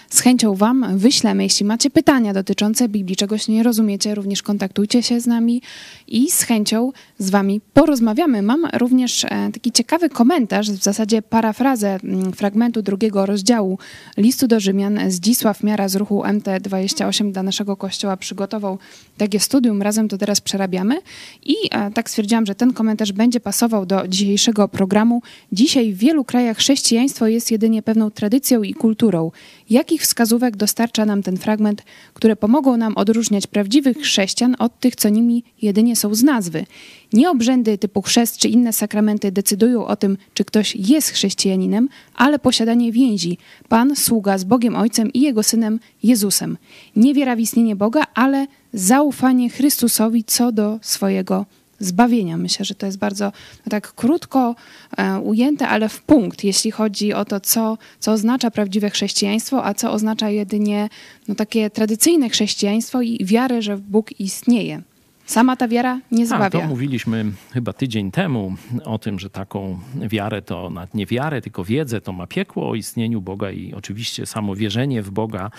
Z 0.08 0.20
chęcią 0.20 0.54
wam 0.54 0.98
wyślemy. 0.98 1.42
Jeśli 1.42 1.66
macie 1.66 1.90
pytania 1.90 2.32
dotyczące 2.32 2.88
Biblii, 2.88 3.09
czegoś 3.16 3.48
nie 3.48 3.62
rozumiecie, 3.62 4.14
również 4.14 4.42
kontaktujcie 4.42 5.02
się 5.02 5.20
z 5.20 5.26
nami 5.26 5.62
i 6.08 6.30
z 6.30 6.42
chęcią 6.42 6.92
z 7.18 7.30
wami 7.30 7.60
porozmawiamy. 7.74 8.42
Mam 8.42 8.66
również 8.72 9.24
e, 9.24 9.28
taki 9.28 9.72
ciekawy 9.72 10.08
komentarz, 10.08 10.70
w 10.70 10.82
zasadzie 10.82 11.22
parafrazę 11.22 11.98
mm, 12.04 12.32
fragmentu 12.32 12.82
drugiego 12.82 13.26
rozdziału 13.26 13.78
listu 14.16 14.48
do 14.48 14.60
Rzymian. 14.60 15.00
Zdzisław 15.08 15.62
Miara 15.62 15.88
z 15.88 15.96
ruchu 15.96 16.22
MT28 16.22 17.32
dla 17.32 17.42
naszego 17.42 17.76
kościoła 17.76 18.16
przygotował 18.16 18.78
takie 19.16 19.40
studium. 19.40 19.82
Razem 19.82 20.08
to 20.08 20.18
teraz 20.18 20.40
przerabiamy 20.40 20.98
i 21.44 21.54
e, 21.70 21.90
tak 21.90 22.10
stwierdziłam, 22.10 22.46
że 22.46 22.54
ten 22.54 22.72
komentarz 22.72 23.12
będzie 23.12 23.40
pasował 23.40 23.86
do 23.86 24.08
dzisiejszego 24.08 24.68
programu. 24.68 25.22
Dzisiaj 25.52 25.92
w 25.92 25.98
wielu 25.98 26.24
krajach 26.24 26.56
chrześcijaństwo 26.56 27.26
jest 27.26 27.50
jedynie 27.50 27.82
pewną 27.82 28.10
tradycją 28.10 28.62
i 28.62 28.74
kulturą. 28.74 29.30
Jakich 29.70 30.02
wskazówek 30.02 30.56
dostarcza 30.56 31.04
nam 31.04 31.22
ten 31.22 31.36
fragment, 31.36 31.82
które 32.14 32.36
pomogą 32.36 32.76
nam 32.76 32.96
odróżniać 32.96 33.46
prawdziwych 33.46 33.96
chrześcijan 33.98 34.56
od 34.58 34.80
tych, 34.80 34.96
co 34.96 35.08
nimi 35.08 35.44
jedynie 35.62 35.96
są 35.96 36.14
z 36.14 36.22
nazwy. 36.22 36.66
Nie 37.12 37.30
obrzędy 37.30 37.78
typu 37.78 38.02
chrzest 38.02 38.38
czy 38.38 38.48
inne 38.48 38.72
sakramenty 38.72 39.32
decydują 39.32 39.86
o 39.86 39.96
tym, 39.96 40.16
czy 40.34 40.44
ktoś 40.44 40.76
jest 40.76 41.10
chrześcijaninem, 41.10 41.88
ale 42.14 42.38
posiadanie 42.38 42.92
więzi. 42.92 43.38
Pan, 43.68 43.96
sługa 43.96 44.38
z 44.38 44.44
Bogiem 44.44 44.76
Ojcem 44.76 45.12
i 45.12 45.20
Jego 45.20 45.42
Synem 45.42 45.80
Jezusem. 46.02 46.58
Nie 46.96 47.14
wiera 47.14 47.36
w 47.36 47.40
istnienie 47.40 47.76
Boga, 47.76 48.02
ale 48.14 48.46
zaufanie 48.72 49.50
Chrystusowi 49.50 50.24
co 50.24 50.52
do 50.52 50.78
swojego 50.82 51.46
zbawienia. 51.80 52.36
Myślę, 52.36 52.64
że 52.64 52.74
to 52.74 52.86
jest 52.86 52.98
bardzo 52.98 53.32
no 53.66 53.70
tak 53.70 53.92
krótko 53.92 54.54
e, 54.96 55.20
ujęte, 55.20 55.68
ale 55.68 55.88
w 55.88 56.02
punkt, 56.02 56.44
jeśli 56.44 56.70
chodzi 56.70 57.12
o 57.12 57.24
to, 57.24 57.40
co, 57.40 57.78
co 57.98 58.12
oznacza 58.12 58.50
prawdziwe 58.50 58.90
chrześcijaństwo, 58.90 59.64
a 59.64 59.74
co 59.74 59.92
oznacza 59.92 60.30
jedynie 60.30 60.88
no, 61.28 61.34
takie 61.34 61.70
tradycyjne 61.70 62.28
chrześcijaństwo 62.28 63.02
i 63.02 63.24
wiarę, 63.24 63.62
że 63.62 63.78
Bóg 63.78 64.20
istnieje. 64.20 64.82
Sama 65.30 65.56
ta 65.56 65.68
wiara 65.68 66.00
nie 66.12 66.26
zbawia. 66.26 66.50
Tak, 66.50 66.62
to 66.62 66.68
mówiliśmy 66.68 67.24
chyba 67.52 67.72
tydzień 67.72 68.10
temu 68.10 68.54
o 68.84 68.98
tym, 68.98 69.18
że 69.18 69.30
taką 69.30 69.78
wiarę 69.94 70.42
to 70.42 70.70
nawet 70.70 70.94
nie 70.94 71.06
wiarę, 71.06 71.40
tylko 71.40 71.64
wiedzę 71.64 72.00
to 72.00 72.12
ma 72.12 72.26
piekło 72.26 72.70
o 72.70 72.74
istnieniu 72.74 73.20
Boga 73.20 73.50
i 73.50 73.74
oczywiście 73.74 74.26
samo 74.26 74.56
wierzenie 74.56 75.02
w 75.02 75.10
Boga 75.10 75.50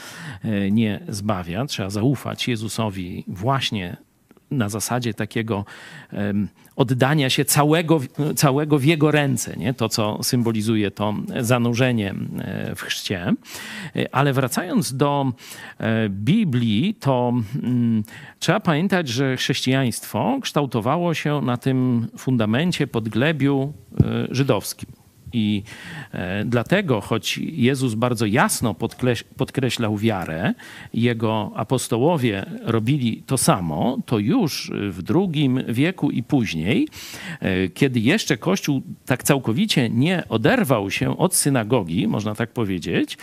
e, 0.43 0.71
nie 0.71 0.99
zbawia. 1.09 1.65
Trzeba 1.65 1.89
zaufać 1.89 2.47
Jezusowi 2.47 3.23
właśnie 3.27 3.97
na 4.51 4.69
zasadzie 4.69 5.13
takiego 5.13 5.65
oddania 6.75 7.29
się 7.29 7.45
całego, 7.45 7.99
całego 8.35 8.79
w 8.79 8.83
jego 8.83 9.11
ręce, 9.11 9.57
nie? 9.57 9.73
to 9.73 9.89
co 9.89 10.23
symbolizuje 10.23 10.91
to 10.91 11.13
zanurzenie 11.39 12.15
e, 12.39 12.75
w 12.75 12.81
chrzcie. 12.81 13.33
E, 13.95 14.15
ale 14.15 14.33
wracając 14.33 14.97
do 14.97 15.31
e, 15.77 16.09
Biblii, 16.09 16.95
to 16.99 17.33
um, 17.63 18.03
trzeba 18.39 18.59
pamiętać, 18.59 19.07
że 19.07 19.37
chrześcijaństwo 19.37 20.39
kształtowało 20.41 21.13
się 21.13 21.41
na 21.41 21.57
tym 21.57 22.07
fundamencie, 22.17 22.87
podglebiu 22.87 23.73
żydowskim. 24.31 25.00
I 25.33 25.63
e, 26.13 26.45
dlatego, 26.45 27.01
choć 27.01 27.37
Jezus 27.37 27.93
bardzo 27.93 28.25
jasno 28.25 28.75
podkreślał 29.37 29.97
wiarę, 29.97 30.53
jego 30.93 31.51
apostołowie 31.55 32.45
robili 32.63 33.23
to 33.25 33.37
samo, 33.37 33.97
to 34.05 34.19
już 34.19 34.71
w 34.89 35.01
drugim 35.01 35.63
wieku 35.67 36.11
i 36.11 36.23
później, 36.23 36.87
e, 37.39 37.67
kiedy 37.67 37.99
jeszcze 37.99 38.37
Kościół 38.37 38.81
tak 39.05 39.23
całkowicie 39.23 39.89
nie 39.89 40.23
oderwał 40.29 40.91
się 40.91 41.17
od 41.17 41.35
synagogi, 41.35 42.07
można 42.07 42.35
tak 42.35 42.49
powiedzieć, 42.49 43.17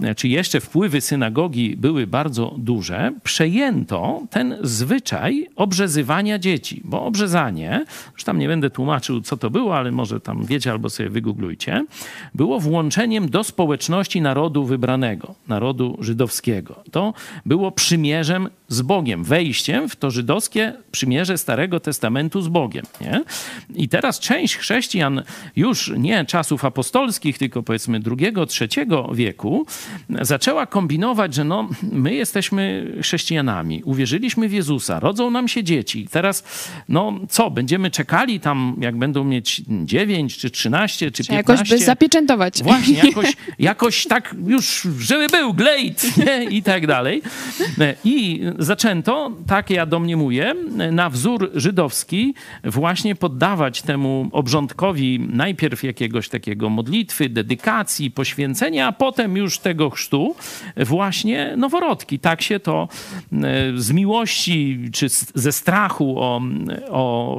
e, 0.00 0.14
czy 0.14 0.28
jeszcze 0.28 0.60
wpływy 0.60 1.00
synagogi 1.00 1.76
były 1.76 2.06
bardzo 2.06 2.54
duże, 2.58 3.12
przejęto 3.22 4.22
ten 4.30 4.56
zwyczaj 4.62 5.46
obrzezywania 5.56 6.38
dzieci, 6.38 6.80
bo 6.84 7.04
obrzezanie, 7.04 7.84
już 8.12 8.24
tam 8.24 8.38
nie 8.38 8.48
będę 8.48 8.70
tłumaczył, 8.70 9.20
co 9.20 9.36
to 9.36 9.50
było, 9.50 9.76
ale 9.76 9.92
może 9.92 10.20
tam 10.20 10.44
wiecie 10.44 10.70
albo 10.70 10.90
sobie 10.90 11.10
było 12.34 12.60
włączeniem 12.60 13.28
do 13.28 13.44
społeczności 13.44 14.20
narodu 14.20 14.64
wybranego, 14.64 15.34
narodu 15.48 15.98
żydowskiego. 16.00 16.84
To 16.90 17.14
było 17.46 17.72
przymierzem 17.72 18.48
z 18.68 18.82
Bogiem, 18.82 19.24
wejściem 19.24 19.88
w 19.88 19.96
to 19.96 20.10
żydowskie 20.10 20.72
przymierze 20.92 21.38
Starego 21.38 21.80
Testamentu 21.80 22.42
z 22.42 22.48
Bogiem. 22.48 22.84
Nie? 23.00 23.22
I 23.74 23.88
teraz 23.88 24.20
część 24.20 24.56
chrześcijan 24.56 25.22
już 25.56 25.92
nie 25.96 26.24
czasów 26.24 26.64
apostolskich, 26.64 27.38
tylko 27.38 27.62
powiedzmy 27.62 28.00
drugiego, 28.00 28.46
trzeciego 28.46 29.10
wieku, 29.14 29.66
zaczęła 30.20 30.66
kombinować, 30.66 31.34
że 31.34 31.44
no, 31.44 31.68
my 31.82 32.14
jesteśmy 32.14 32.92
chrześcijanami, 33.02 33.82
uwierzyliśmy 33.84 34.48
w 34.48 34.52
Jezusa, 34.52 35.00
rodzą 35.00 35.30
nam 35.30 35.48
się 35.48 35.64
dzieci. 35.64 36.08
Teraz, 36.10 36.44
no 36.88 37.12
co, 37.28 37.50
będziemy 37.50 37.90
czekali 37.90 38.40
tam, 38.40 38.76
jak 38.80 38.96
będą 38.96 39.24
mieć 39.24 39.62
9 39.84 40.38
czy 40.38 40.50
13 40.50 41.10
czy 41.10 41.24
15 41.24 41.39
jakoś 41.40 41.68
by 41.68 41.78
zapieczętować. 41.78 42.62
Właśnie, 42.62 42.94
jakoś, 43.08 43.32
jakoś 43.58 44.06
tak 44.06 44.34
już, 44.46 44.88
żeby 44.98 45.26
był 45.28 45.54
glejt 45.54 46.04
nie? 46.26 46.44
i 46.44 46.62
tak 46.62 46.86
dalej. 46.86 47.22
I 48.04 48.40
zaczęto, 48.58 49.32
tak 49.46 49.70
ja 49.70 49.86
domniemuję, 49.86 50.54
na 50.92 51.10
wzór 51.10 51.50
żydowski 51.54 52.34
właśnie 52.64 53.14
poddawać 53.14 53.82
temu 53.82 54.28
obrządkowi 54.32 55.20
najpierw 55.32 55.84
jakiegoś 55.84 56.28
takiego 56.28 56.70
modlitwy, 56.70 57.28
dedykacji, 57.28 58.10
poświęcenia, 58.10 58.86
a 58.86 58.92
potem 58.92 59.36
już 59.36 59.58
tego 59.58 59.90
chrztu 59.90 60.34
właśnie 60.76 61.54
noworodki. 61.56 62.18
Tak 62.18 62.42
się 62.42 62.60
to 62.60 62.88
e, 63.32 63.36
z 63.76 63.92
miłości 63.92 64.78
czy 64.92 65.06
ze 65.34 65.52
strachu 65.52 66.18
o, 66.18 66.40
o 66.90 67.36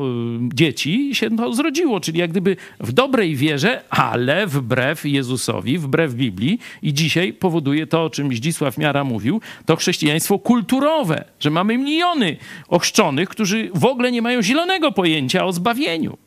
dzieci 0.54 1.16
się 1.16 1.38
to 1.38 1.54
zrodziło, 1.54 2.00
czyli 2.00 2.20
jak 2.20 2.32
gdyby 2.32 2.56
w 2.80 2.92
dobrej 2.92 3.36
wierze 3.36 3.84
ale 3.92 4.48
wbrew 4.48 5.06
Jezusowi, 5.06 5.78
wbrew 5.78 6.14
Biblii 6.14 6.60
i 6.82 6.94
dzisiaj 6.94 7.34
powoduje 7.34 7.88
to, 7.88 8.04
o 8.04 8.10
czym 8.10 8.36
Zdzisław 8.36 8.78
Miara 8.78 9.04
mówił, 9.04 9.42
to 9.66 9.76
chrześcijaństwo 9.76 10.40
kulturowe, 10.40 11.26
że 11.40 11.50
mamy 11.50 11.78
miliony 11.78 12.38
ochrzczonych, 12.68 13.30
którzy 13.30 13.70
w 13.74 13.86
ogóle 13.86 14.12
nie 14.12 14.22
mają 14.22 14.42
zielonego 14.42 14.92
pojęcia 14.92 15.46
o 15.46 15.54
zbawieniu. 15.54 16.18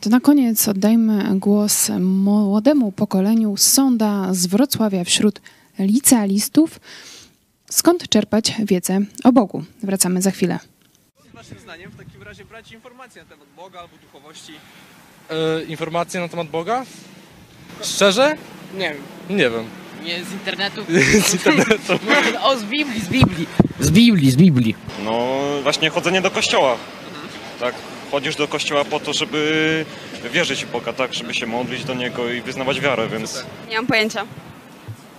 To 0.00 0.10
na 0.10 0.20
koniec 0.20 0.68
oddajmy 0.68 1.38
głos 1.38 1.90
młodemu 2.00 2.92
pokoleniu 2.92 3.56
z 3.56 3.62
sonda 3.62 4.34
z 4.34 4.46
Wrocławia 4.46 5.04
wśród 5.04 5.40
licealistów. 5.78 6.80
Skąd 7.70 8.08
czerpać 8.08 8.54
wiedzę 8.64 9.00
o 9.24 9.32
Bogu? 9.32 9.64
Wracamy 9.82 10.22
za 10.22 10.30
chwilę. 10.30 10.58
Waszym 11.34 11.58
zdaniem 11.58 11.90
w 11.90 11.96
takim 11.96 12.22
razie 12.22 12.44
brać 12.44 12.72
informacje 12.72 13.22
na 13.22 13.28
temat 13.28 13.46
Boga 13.56 13.80
albo 13.80 13.94
duchowości 13.96 14.52
e, 15.30 15.62
informacje 15.64 16.20
na 16.20 16.28
temat 16.28 16.48
Boga? 16.48 16.84
Szczerze? 17.82 18.36
Nie 18.74 18.94
wiem. 18.94 19.02
Nie 19.38 19.50
wiem. 19.50 19.64
Nie 20.04 20.24
z 20.24 20.32
internetu? 20.32 20.84
Z 21.28 21.32
internetu. 21.34 21.98
o, 22.42 22.56
z 22.56 22.62
Biblii, 22.62 23.00
z 23.00 23.08
Biblii. 23.08 23.46
Z 23.80 23.90
Biblii, 23.90 24.30
z 24.30 24.36
Biblii. 24.36 24.74
No 25.04 25.28
właśnie 25.62 25.90
chodzenie 25.90 26.20
do 26.20 26.30
kościoła. 26.30 26.76
Tak, 27.60 27.74
chodzisz 28.10 28.36
do 28.36 28.48
kościoła 28.48 28.84
po 28.84 29.00
to, 29.00 29.12
żeby 29.12 29.84
wierzyć 30.32 30.64
w 30.64 30.70
Boga, 30.70 30.92
tak, 30.92 31.14
żeby 31.14 31.34
się 31.34 31.46
modlić 31.46 31.84
do 31.84 31.94
Niego 31.94 32.30
i 32.30 32.40
wyznawać 32.40 32.80
wiarę, 32.80 33.08
więc... 33.08 33.44
Nie 33.68 33.76
mam 33.76 33.86
pojęcia. 33.86 34.24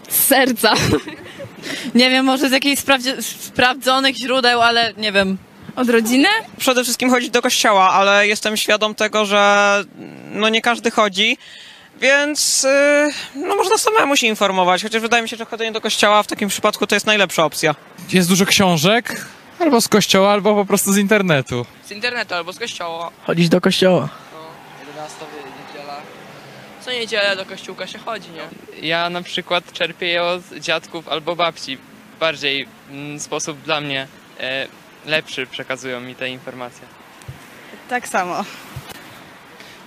Z 0.10 0.16
serca. 0.24 0.74
nie 1.96 2.10
wiem, 2.10 2.26
może 2.26 2.50
z 2.50 2.52
jakichś 2.52 2.82
sprawdzi- 2.82 3.22
sprawdzonych 3.22 4.16
źródeł, 4.16 4.62
ale 4.62 4.94
nie 4.98 5.12
wiem. 5.12 5.38
Od 5.76 5.90
rodziny? 5.90 6.28
Przede 6.58 6.84
wszystkim 6.84 7.10
chodzić 7.10 7.30
do 7.30 7.42
kościoła, 7.42 7.90
ale 7.90 8.28
jestem 8.28 8.58
świadom 8.58 8.96
tego, 8.96 9.26
że 9.26 9.84
no 10.32 10.50
nie 10.50 10.62
każdy 10.62 10.92
chodzi, 10.92 11.38
więc 12.02 12.64
yy, 13.36 13.42
no 13.48 13.56
można 13.56 13.78
samemu 13.78 14.16
się 14.16 14.28
informować, 14.28 14.84
chociaż 14.84 15.02
wydaje 15.02 15.24
mi 15.24 15.30
się, 15.30 15.38
że 15.38 15.46
chodzenie 15.46 15.72
do 15.72 15.82
kościoła 15.82 16.24
w 16.24 16.28
takim 16.28 16.50
przypadku 16.50 16.88
to 16.88 16.96
jest 16.96 17.06
najlepsza 17.06 17.46
opcja. 17.46 17.76
Jest 18.14 18.30
dużo 18.30 18.46
książek, 18.46 19.26
albo 19.60 19.82
z 19.82 19.88
kościoła, 19.88 20.32
albo 20.32 20.56
po 20.56 20.66
prostu 20.66 20.94
z 20.94 20.98
internetu. 20.98 21.66
Z 21.86 21.92
internetu 21.92 22.34
albo 22.34 22.54
z 22.54 22.60
kościoła. 22.60 23.12
Chodzić 23.24 23.50
do 23.50 23.62
kościoła. 23.62 24.10
No, 24.34 24.40
11 24.88 25.18
niedziela. 25.68 25.96
Co 26.82 26.92
niedzielę 26.92 27.36
do 27.36 27.46
kościółka 27.46 27.88
się 27.88 28.00
chodzi, 28.00 28.30
nie? 28.30 28.88
Ja 28.88 29.10
na 29.10 29.22
przykład 29.22 29.74
czerpię 29.74 30.08
je 30.08 30.24
od 30.24 30.42
dziadków 30.60 31.08
albo 31.08 31.36
babci. 31.36 31.78
Bardziej 32.20 32.68
mm, 32.92 33.20
sposób 33.20 33.62
dla 33.62 33.82
mnie 33.82 34.08
e, 34.40 34.68
lepszy 35.06 35.48
przekazują 35.48 36.02
mi 36.02 36.16
te 36.16 36.30
informacje. 36.30 36.88
Tak 37.90 38.08
samo. 38.08 38.46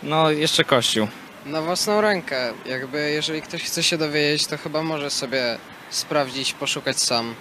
No, 0.03 0.31
jeszcze 0.31 0.64
kościół. 0.64 1.09
Na 1.46 1.62
własną 1.62 2.00
rękę. 2.00 2.53
Jakby 2.66 3.11
jeżeli 3.11 3.42
ktoś 3.42 3.62
chce 3.62 3.83
się 3.83 3.98
dowiedzieć, 3.98 4.46
to 4.46 4.59
chyba 4.59 4.83
może 4.83 5.11
sobie 5.11 5.59
sprawdzić, 5.90 6.53
poszukać 6.53 7.00
sam. 7.00 7.35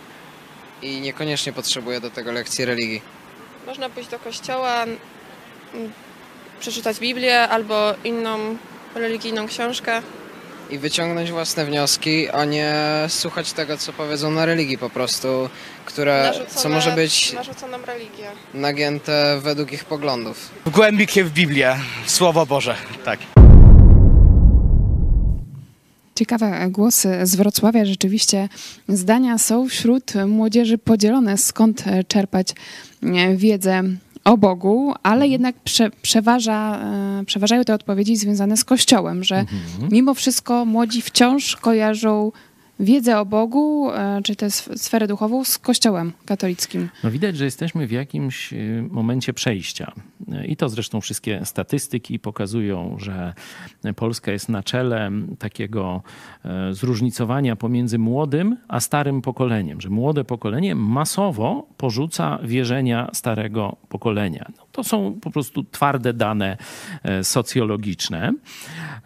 I 0.82 1.02
niekoniecznie 1.02 1.54
potrzebuje 1.54 2.00
do 2.02 2.10
tego 2.10 2.32
lekcji 2.32 2.66
religii. 2.66 3.02
Można 3.66 3.90
pójść 3.90 4.10
do 4.10 4.20
kościoła, 4.20 4.86
przeczytać 6.60 7.00
Biblię 7.00 7.42
albo 7.50 7.94
inną 8.04 8.58
religijną 8.96 9.48
książkę. 9.48 10.02
I 10.70 10.78
wyciągnąć 10.78 11.32
własne 11.32 11.66
wnioski, 11.66 12.30
a 12.30 12.46
nie 12.46 12.76
słuchać 13.08 13.54
tego, 13.54 13.78
co 13.78 13.94
powiedzą 13.94 14.32
na 14.32 14.46
religii 14.46 14.78
po 14.78 14.90
prostu, 14.90 15.50
które, 15.86 16.24
Narzucone, 16.24 16.50
co 16.62 16.70
może 16.70 16.92
być 16.92 17.34
Narzuconą 17.34 17.78
religię. 17.86 18.28
nagięte 18.54 19.40
według 19.42 19.74
ich 19.74 19.86
poglądów. 19.86 20.50
Głębikie 20.66 21.24
w 21.24 21.32
Biblię, 21.32 21.76
Słowo 22.06 22.46
Boże, 22.46 22.76
tak. 23.06 23.20
Ciekawe 26.16 26.68
głosy 26.70 27.20
z 27.24 27.36
Wrocławia. 27.36 27.86
Rzeczywiście 27.86 28.50
zdania 28.88 29.38
są 29.38 29.68
wśród 29.70 30.14
młodzieży 30.28 30.78
podzielone, 30.78 31.38
skąd 31.38 31.84
czerpać 32.08 32.48
e, 33.04 33.36
wiedzę 33.36 33.82
o 34.24 34.38
Bogu, 34.38 34.94
ale 35.04 35.28
jednak 35.28 35.56
prze, 35.56 35.90
przeważa, 36.02 36.80
e, 37.22 37.24
przeważają 37.26 37.64
te 37.64 37.74
odpowiedzi 37.74 38.16
związane 38.16 38.58
z 38.58 38.64
Kościołem, 38.66 39.24
że 39.24 39.36
Mhm. 39.40 39.90
mimo 39.92 40.14
wszystko 40.14 40.66
młodzi 40.66 41.02
wciąż 41.02 41.56
kojarzą 41.56 42.32
wiedzę 42.80 43.20
o 43.20 43.26
Bogu, 43.26 43.92
e, 43.92 44.22
czy 44.24 44.36
tę 44.36 44.46
sf- 44.46 44.78
sferę 44.78 45.08
duchową 45.08 45.44
z 45.44 45.58
Kościołem 45.58 46.12
katolickim? 46.26 46.90
No 47.04 47.12
widać, 47.12 47.38
że 47.38 47.46
jesteśmy 47.46 47.88
w 47.88 47.92
jakimś 47.92 48.54
y, 48.54 48.88
momencie 48.92 49.34
przejścia. 49.34 49.92
Y, 50.44 50.46
I 50.46 50.56
to 50.56 50.70
zresztą 50.70 51.02
wszystkie 51.02 51.46
statystyki 51.46 52.20
pokazują, 52.20 52.96
że 53.00 53.34
Polska 53.96 54.32
jest 54.32 54.50
na 54.50 54.64
czele 54.64 55.12
takiego 55.40 56.02
e, 56.46 56.74
zróżnicowania 56.74 57.56
pomiędzy 57.56 57.98
młodym 58.00 58.58
a 58.68 58.80
starym 58.80 59.22
pokoleniem, 59.22 59.82
że 59.82 59.90
młode 59.90 60.24
pokolenie 60.24 60.76
masowo 60.76 61.68
porzuca 61.78 62.40
wierzenia 62.44 63.10
starego 63.14 63.76
pokolenia. 63.90 64.46
No, 64.58 64.66
to 64.72 64.84
są 64.84 65.20
po 65.22 65.32
prostu 65.32 65.64
twarde 65.64 66.14
dane 66.14 66.58
e, 67.04 67.24
socjologiczne. 67.24 68.34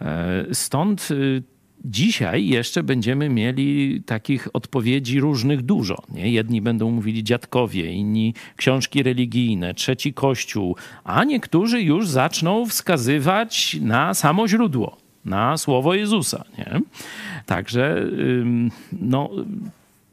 E, 0.00 0.44
Stąd 0.54 1.08
y, 1.10 1.42
Dzisiaj 1.84 2.46
jeszcze 2.46 2.82
będziemy 2.82 3.28
mieli 3.28 4.02
takich 4.06 4.48
odpowiedzi 4.52 5.20
różnych 5.20 5.62
dużo. 5.62 6.02
Nie? 6.08 6.30
Jedni 6.30 6.62
będą 6.62 6.90
mówili 6.90 7.24
dziadkowie, 7.24 7.92
inni 7.92 8.34
książki 8.56 9.02
religijne, 9.02 9.74
trzeci 9.74 10.14
kościół, 10.14 10.76
a 11.04 11.24
niektórzy 11.24 11.82
już 11.82 12.08
zaczną 12.08 12.66
wskazywać 12.66 13.76
na 13.80 14.14
samo 14.14 14.48
źródło, 14.48 14.96
na 15.24 15.56
słowo 15.56 15.94
Jezusa. 15.94 16.44
Nie? 16.58 16.80
Także 17.46 18.06
no, 18.92 19.30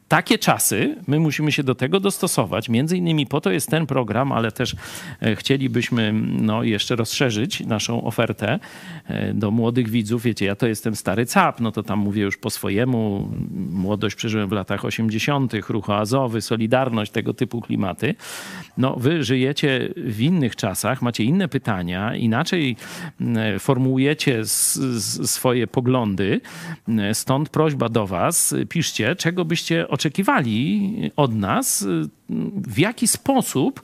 takie 0.07 0.37
czasy, 0.37 0.95
my 1.07 1.19
musimy 1.19 1.51
się 1.51 1.63
do 1.63 1.75
tego 1.75 1.99
dostosować. 1.99 2.69
Między 2.69 2.97
innymi 2.97 3.27
po 3.27 3.41
to 3.41 3.51
jest 3.51 3.69
ten 3.69 3.85
program, 3.85 4.31
ale 4.31 4.51
też 4.51 4.75
e, 5.21 5.35
chcielibyśmy 5.35 6.13
no, 6.41 6.63
jeszcze 6.63 6.95
rozszerzyć 6.95 7.59
naszą 7.59 8.03
ofertę 8.03 8.59
e, 9.07 9.33
do 9.33 9.51
młodych 9.51 9.89
widzów. 9.89 10.23
Wiecie, 10.23 10.45
ja 10.45 10.55
to 10.55 10.67
jestem 10.67 10.95
stary 10.95 11.25
cap, 11.25 11.59
no 11.59 11.71
to 11.71 11.83
tam 11.83 11.99
mówię 11.99 12.21
już 12.23 12.37
po 12.37 12.49
swojemu. 12.49 13.29
Młodość 13.69 14.15
przeżyłem 14.15 14.49
w 14.49 14.51
latach 14.51 14.85
80., 14.85 15.53
ruch 15.69 15.89
oazowy, 15.89 16.41
Solidarność, 16.41 17.11
tego 17.11 17.33
typu 17.33 17.61
klimaty. 17.61 18.15
No, 18.77 18.95
wy 18.95 19.23
żyjecie 19.23 19.93
w 19.97 20.21
innych 20.21 20.55
czasach, 20.55 21.01
macie 21.01 21.23
inne 21.23 21.47
pytania, 21.47 22.15
inaczej 22.15 22.75
mm, 23.21 23.59
formułujecie 23.59 24.45
swoje 25.25 25.67
poglądy. 25.67 26.41
Stąd 27.13 27.49
prośba 27.49 27.89
do 27.89 28.07
was, 28.07 28.55
piszcie, 28.69 29.15
czego 29.15 29.45
byście 29.45 29.87
oczekiwali 29.95 31.11
od 31.15 31.35
nas, 31.35 31.87
w 32.67 32.79
jaki 32.79 33.07
sposób 33.07 33.81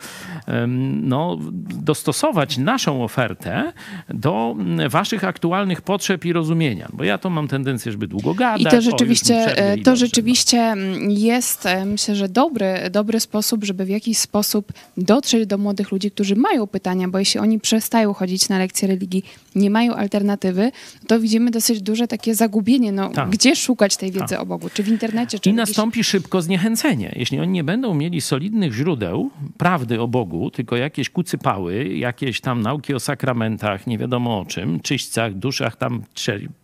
no, 1.02 1.38
dostosować 1.84 2.58
naszą 2.58 3.04
ofertę 3.04 3.74
do 4.10 4.56
waszych 4.90 5.24
aktualnych 5.24 5.82
potrzeb 5.82 6.26
i 6.26 6.34
rozumienia. 6.34 6.88
Bo 6.94 7.04
ja 7.04 7.18
to 7.18 7.30
mam 7.30 7.48
tendencję, 7.48 7.92
żeby 7.92 8.08
długo 8.08 8.34
gadać. 8.34 8.62
I 8.62 8.68
o, 8.68 8.70
to 8.70 8.82
rzeczywiście, 8.82 9.44
przerwie 9.46 9.72
e, 9.72 9.78
to 9.78 9.84
dobrze. 9.84 10.06
rzeczywiście 10.06 10.58
mm, 10.58 11.12
jest, 11.12 11.66
e, 11.66 11.86
myślę, 11.86 12.16
że 12.16 12.30
dobry, 12.30 12.90
dobry 12.92 13.20
sposób, 13.20 13.64
żeby 13.64 13.86
w 13.86 13.90
jakiś 13.90 14.18
sposób 14.18 14.74
dotrzeć 14.98 15.48
do 15.48 15.58
młodych 15.58 15.92
ludzi, 15.92 16.12
którzy 16.12 16.36
mają 16.36 16.68
pytania, 16.68 17.08
bo 17.08 17.20
jeśli 17.20 17.40
oni 17.40 17.60
przestają 17.60 18.14
chodzić 18.14 18.50
na 18.50 18.58
lekcje 18.58 18.88
religii, 18.88 19.24
nie 19.56 19.70
mają 19.70 19.94
alternatywy, 19.94 20.72
to 21.08 21.20
widzimy 21.20 21.52
dosyć 21.52 21.82
duże 21.82 22.08
takie 22.08 22.36
zagubienie. 22.36 22.92
No, 22.92 23.10
Tak. 23.10 23.30
Gdzie 23.30 23.56
szukać 23.56 23.98
tej 23.98 24.12
wiedzy 24.12 24.28
Tak. 24.28 24.40
o 24.42 24.46
Bogu? 24.46 24.70
Czy 24.74 24.84
w 24.84 24.88
internecie, 24.88 25.40
czy 25.40 25.50
I 25.50 25.54
nastąpi 25.54 26.04
szybko 26.04 26.42
zniechęcenie. 26.42 27.12
Jeśli 27.16 27.40
oni 27.40 27.52
nie 27.52 27.64
będą 27.64 27.94
mieli 27.94 28.22
solidnych 28.36 28.74
źródeł 28.74 29.30
prawdy 29.58 30.02
o 30.02 30.08
Bogu, 30.08 30.52
tylko 30.52 30.78
jakieś 30.78 31.10
kucypały, 31.10 31.84
jakieś 31.88 32.42
tam 32.42 32.62
nauki 32.62 32.94
o 32.94 33.00
sakramentach, 33.00 33.88
nie 33.88 33.98
wiadomo 33.98 34.40
o 34.40 34.46
czym, 34.46 34.80
czyśćcach, 34.80 35.34
duszach 35.34 35.76
tam, 35.76 36.02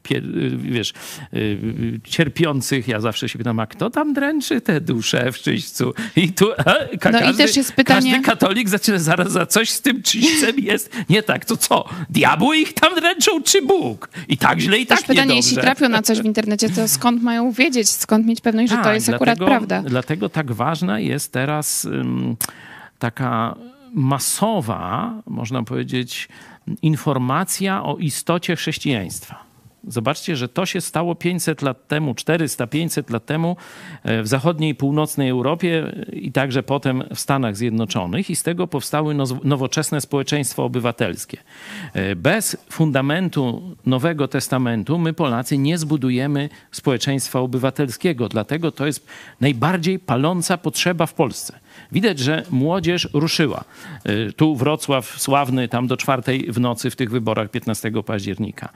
pie- 0.03 0.58
wiesz, 0.58 0.93
y, 1.34 1.99
cierpiących. 2.03 2.88
Ja 2.88 2.99
zawsze 2.99 3.30
się 3.30 3.38
pytam, 3.38 3.60
a 3.60 3.67
kto 3.67 3.89
tam 3.89 4.13
dręczy 4.13 4.62
te 4.62 4.82
dusze 4.82 5.32
w 5.32 5.38
czyśćcu? 5.39 5.93
I 6.15 6.32
tu 6.32 6.51
e, 6.53 6.97
ka- 6.97 7.12
No 7.12 7.19
i 7.19 7.21
każdy, 7.21 7.38
też 7.43 7.58
jest 7.58 7.73
pytanie- 7.75 8.12
Każdy 8.12 8.25
katolik 8.25 8.69
zaczyna 8.69 8.99
zaraz 8.99 9.32
za 9.32 9.45
coś 9.45 9.69
z 9.69 9.82
tym 9.82 10.01
czyśćcem 10.03 10.56
jest 10.60 10.95
nie 11.10 11.23
tak. 11.23 11.45
To 11.45 11.58
co? 11.58 11.86
Diabły 12.10 12.58
ich 12.58 12.73
tam 12.73 12.95
dręczą, 12.95 13.43
czy 13.43 13.62
Bóg? 13.62 14.10
I 14.27 14.38
tak 14.38 14.60
źle, 14.60 14.77
i 14.80 14.86
Też 14.86 14.99
tak 14.99 15.08
pytanie, 15.08 15.21
niedobrze. 15.27 15.47
jeśli 15.49 15.58
trafią 15.62 15.89
na 15.89 16.01
coś 16.01 16.21
w 16.21 16.25
internecie, 16.25 16.69
to 16.69 16.88
skąd 16.88 17.23
mają 17.23 17.51
wiedzieć, 17.51 17.89
skąd 17.89 18.25
mieć 18.25 18.41
pewność, 18.41 18.69
że 18.71 18.77
to 18.77 18.84
Tak, 18.84 18.95
jest 18.95 19.10
akurat 19.10 19.38
dlatego, 19.38 19.45
prawda? 19.67 19.89
Dlatego 19.89 20.30
tak 20.30 20.51
ważna 20.51 20.99
jest 20.99 21.32
teraz 21.32 21.56
ym, 21.85 22.37
taka 22.99 23.55
masowa, 23.93 25.13
można 25.25 25.63
powiedzieć, 25.63 26.29
informacja 26.81 27.83
o 27.83 27.97
istocie 27.97 28.55
chrześcijaństwa. 28.55 29.46
Zobaczcie, 29.88 30.36
że 30.36 30.50
to 30.50 30.65
się 30.65 30.82
stało 30.82 31.15
500 31.15 31.62
lat 31.62 31.88
temu, 31.88 32.13
400, 32.15 32.67
500 32.67 33.10
lat 33.10 33.26
temu 33.26 33.56
e, 34.04 34.23
w 34.23 34.28
zachodniej 34.28 34.71
i 34.71 34.76
północnej 34.76 35.30
Europie 35.30 35.93
e, 36.13 36.15
i 36.15 36.32
także 36.32 36.63
potem 36.63 37.04
w 37.15 37.19
Stanach 37.19 37.58
Zjednoczonych 37.58 38.30
i 38.30 38.36
z 38.36 38.43
tego 38.43 38.67
powstały 38.67 39.15
nowoczesne 39.43 40.02
społeczeństwo 40.02 40.63
obywatelskie. 40.63 41.38
E, 41.93 42.15
Bez 42.15 42.58
fundamentu 42.69 43.62
Nowego 43.86 44.28
Testamentu 44.28 44.97
my 44.97 45.13
Polacy 45.13 45.58
nie 45.58 45.78
zbudujemy 45.78 46.50
społeczeństwa 46.71 47.39
obywatelskiego, 47.39 48.30
dlatego 48.30 48.71
to 48.71 48.86
jest 48.86 49.08
najbardziej 49.41 50.00
paląca 50.00 50.58
potrzeba 50.58 51.06
w 51.06 51.13
Polsce. 51.13 51.60
Widać, 51.91 52.19
że 52.19 52.43
młodzież 52.50 53.10
ruszyła. 53.13 53.63
Y, 54.10 54.34
Tu 54.34 54.56
Wrocław 54.56 55.21
sławny, 55.21 55.67
tam 55.67 55.88
do 55.88 55.97
czwartej 55.97 56.52
w 56.52 56.60
nocy 56.60 56.89
w 56.89 56.95
tych 56.95 57.12
wyborach 57.12 57.52
15 57.52 57.91
października. 58.06 58.69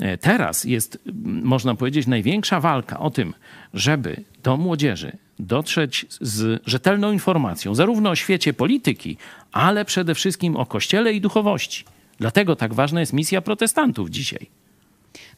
Y, 0.00 0.18
Teraz 0.18 0.64
jest, 0.64 0.98
m, 1.06 1.40
można 1.44 1.74
powiedzieć, 1.74 2.06
największa 2.06 2.60
walka 2.60 2.98
o 2.98 3.10
tym, 3.10 3.34
żeby 3.74 4.16
do 4.42 4.56
młodzieży 4.56 5.12
dotrzeć 5.38 6.06
z 6.20 6.62
rzetelną 6.66 7.12
informacją, 7.12 7.74
zarówno 7.74 8.10
o 8.10 8.16
świecie 8.16 8.52
polityki, 8.52 9.16
ale 9.52 9.84
przede 9.84 10.14
wszystkim 10.14 10.56
o 10.56 10.66
kościele 10.66 11.12
i 11.12 11.20
duchowości. 11.20 11.84
Dlatego 12.18 12.56
tak 12.56 12.74
ważna 12.74 13.00
jest 13.00 13.12
misja 13.12 13.42
protestantów 13.42 14.10
dzisiaj. 14.10 14.46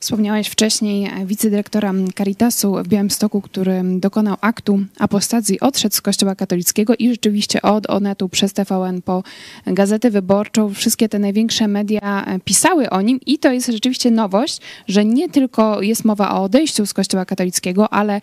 Wspomniałeś 0.04 0.48
wcześniej 0.48 1.10
wicedyrektora 1.26 1.92
Caritasu 2.18 2.74
w 2.84 2.88
Białymstoku, 2.88 3.40
który 3.40 3.82
dokonał 3.84 4.36
aktu 4.40 4.80
apostazji, 4.98 5.60
odszedł 5.60 5.94
z 5.94 6.00
kościoła 6.00 6.34
katolickiego 6.34 6.94
i 6.98 7.10
rzeczywiście 7.10 7.62
od 7.62 7.90
Onetu 7.90 8.28
przez 8.28 8.52
TVN 8.52 9.02
po 9.02 9.22
Gazetę 9.66 10.10
Wyborczą, 10.10 10.74
wszystkie 10.74 11.08
te 11.08 11.18
największe 11.18 11.68
media 11.68 12.26
pisały 12.44 12.90
o 12.90 13.00
nim 13.00 13.20
i 13.26 13.38
to 13.38 13.52
jest 13.52 13.66
rzeczywiście 13.66 14.10
nowość, 14.10 14.60
że 14.88 15.04
nie 15.04 15.28
tylko 15.28 15.82
jest 15.82 16.04
mowa 16.04 16.34
o 16.34 16.42
odejściu 16.42 16.86
z 16.86 16.94
kościoła 16.94 17.24
katolickiego, 17.24 17.92
ale? 17.92 18.20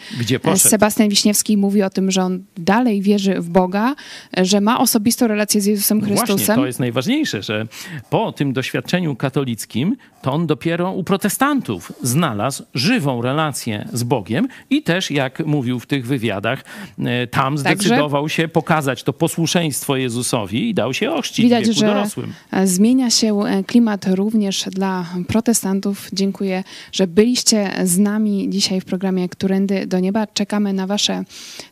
Sebastian 0.56 1.10
Wiśniewski 1.10 1.58
mówi 1.58 1.84
o 1.84 1.90
tym, 1.90 2.12
że 2.12 2.24
on 2.24 2.44
dalej 2.58 3.02
wierzy 3.02 3.42
w 3.42 3.50
Boga, 3.50 3.96
że 4.42 4.62
ma 4.62 4.80
osobistą 4.80 5.28
relację 5.28 5.62
z 5.62 5.66
Jezusem 5.66 6.02
Chrystusem. 6.02 6.38
Właśnie, 6.38 6.56
to 6.56 6.66
jest 6.66 6.80
najważniejsze, 6.80 7.44
że 7.44 7.68
po 8.10 8.32
tym 8.32 8.54
doświadczeniu 8.54 9.16
katolickim, 9.16 9.96
to 10.22 10.32
on 10.34 10.48
dopiero 10.48 10.92
u 10.92 11.04
protestantów 11.04 11.71
znalazł 12.04 12.64
żywą 12.74 13.22
relację 13.22 13.88
z 13.94 14.04
Bogiem 14.04 14.48
i 14.70 14.84
też, 14.84 15.12
jak 15.12 15.46
mówił 15.46 15.80
w 15.80 15.86
tych 15.86 16.08
wywiadach, 16.08 16.64
e, 17.00 17.28
tam 17.28 17.58
Także- 17.58 17.76
zdecydował 17.76 18.30
się 18.30 18.48
pokazać 18.48 19.04
to 19.04 19.14
posłuszeństwo 19.14 19.96
Jezusowi 19.96 20.70
i 20.70 20.74
dał 20.74 20.94
się 20.94 21.12
ochrzcić 21.12 21.44
Widać, 21.46 21.68
wieku 21.68 21.80
że 21.80 21.86
dorosłym. 21.86 22.34
e, 22.52 22.68
zmienia 22.68 23.10
się 23.10 23.40
e, 23.46 23.64
klimat 23.64 24.06
również 24.08 24.64
dla 24.72 25.06
protestantów. 25.28 26.10
Dziękuję, 26.14 26.64
że 26.92 27.08
byliście 27.08 27.72
z 27.84 27.98
nami 27.98 28.50
dzisiaj 28.50 28.82
w 28.82 28.86
programie 28.86 29.30
Którędy 29.30 29.88
do 29.88 30.00
Nieba. 30.00 30.28
Czekamy 30.28 30.74
na 30.74 30.88
Wasze 30.88 31.24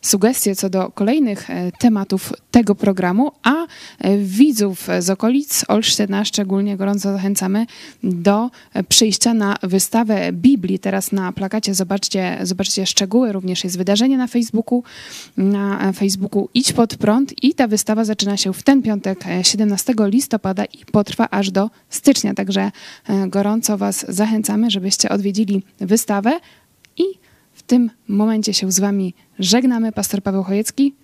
sugestie 0.02 0.56
co 0.56 0.70
do 0.70 0.90
kolejnych 0.90 1.48
tematów 1.78 2.32
tego 2.50 2.74
programu, 2.74 3.32
a 3.42 3.54
widzów 4.18 4.88
z 4.98 5.10
okolic 5.10 5.64
Olsztyna 5.68 6.24
szczególnie 6.24 6.76
gorąco 6.76 7.12
zachęcamy 7.12 7.66
do 8.02 8.50
przyjścia 8.88 9.34
na 9.34 9.56
wystawę 9.62 9.89
Biblii. 10.32 10.78
Teraz 10.78 11.12
na 11.12 11.32
plakacie 11.32 11.74
zobaczcie, 11.74 12.38
zobaczcie 12.42 12.86
szczegóły. 12.86 13.32
Również 13.32 13.64
jest 13.64 13.78
wydarzenie 13.78 14.18
na 14.18 14.26
Facebooku. 14.26 14.82
Na 15.36 15.88
e, 15.88 15.92
Facebooku 15.92 16.48
Idź 16.54 16.72
pod 16.72 16.96
prąd 16.96 17.44
i 17.44 17.54
ta 17.54 17.68
wystawa 17.68 18.04
zaczyna 18.04 18.36
się 18.36 18.52
w 18.52 18.62
ten 18.62 18.82
piątek 18.82 19.26
e, 19.26 19.44
17 19.44 19.94
listopada 19.98 20.64
i 20.64 20.84
potrwa 20.92 21.28
aż 21.30 21.50
do 21.50 21.70
stycznia. 21.88 22.34
Także 22.34 22.70
e, 23.08 23.28
gorąco 23.28 23.78
Was 23.78 24.06
zachęcamy, 24.08 24.70
żebyście 24.70 25.08
odwiedzili 25.08 25.62
wystawę 25.80 26.40
i 26.96 27.04
w 27.52 27.62
tym 27.62 27.90
momencie 28.08 28.54
się 28.54 28.72
z 28.72 28.80
Wami 28.80 29.14
żegnamy. 29.38 29.92
Pastor 29.92 30.22
Paweł 30.22 30.42
Chojecki. 30.42 30.94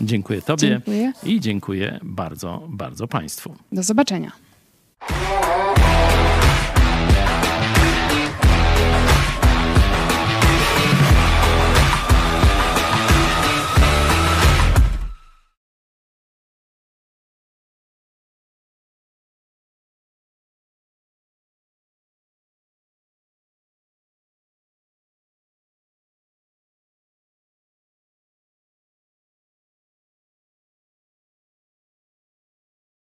Dziękuję 0.00 0.42
Tobie 0.42 0.68
Dziękuję. 0.68 1.12
i 1.24 1.40
dziękuję 1.40 2.00
bardzo, 2.02 2.62
bardzo 2.68 3.08
Państwu. 3.08 3.54
Do 3.72 3.82
zobaczenia. 3.82 4.32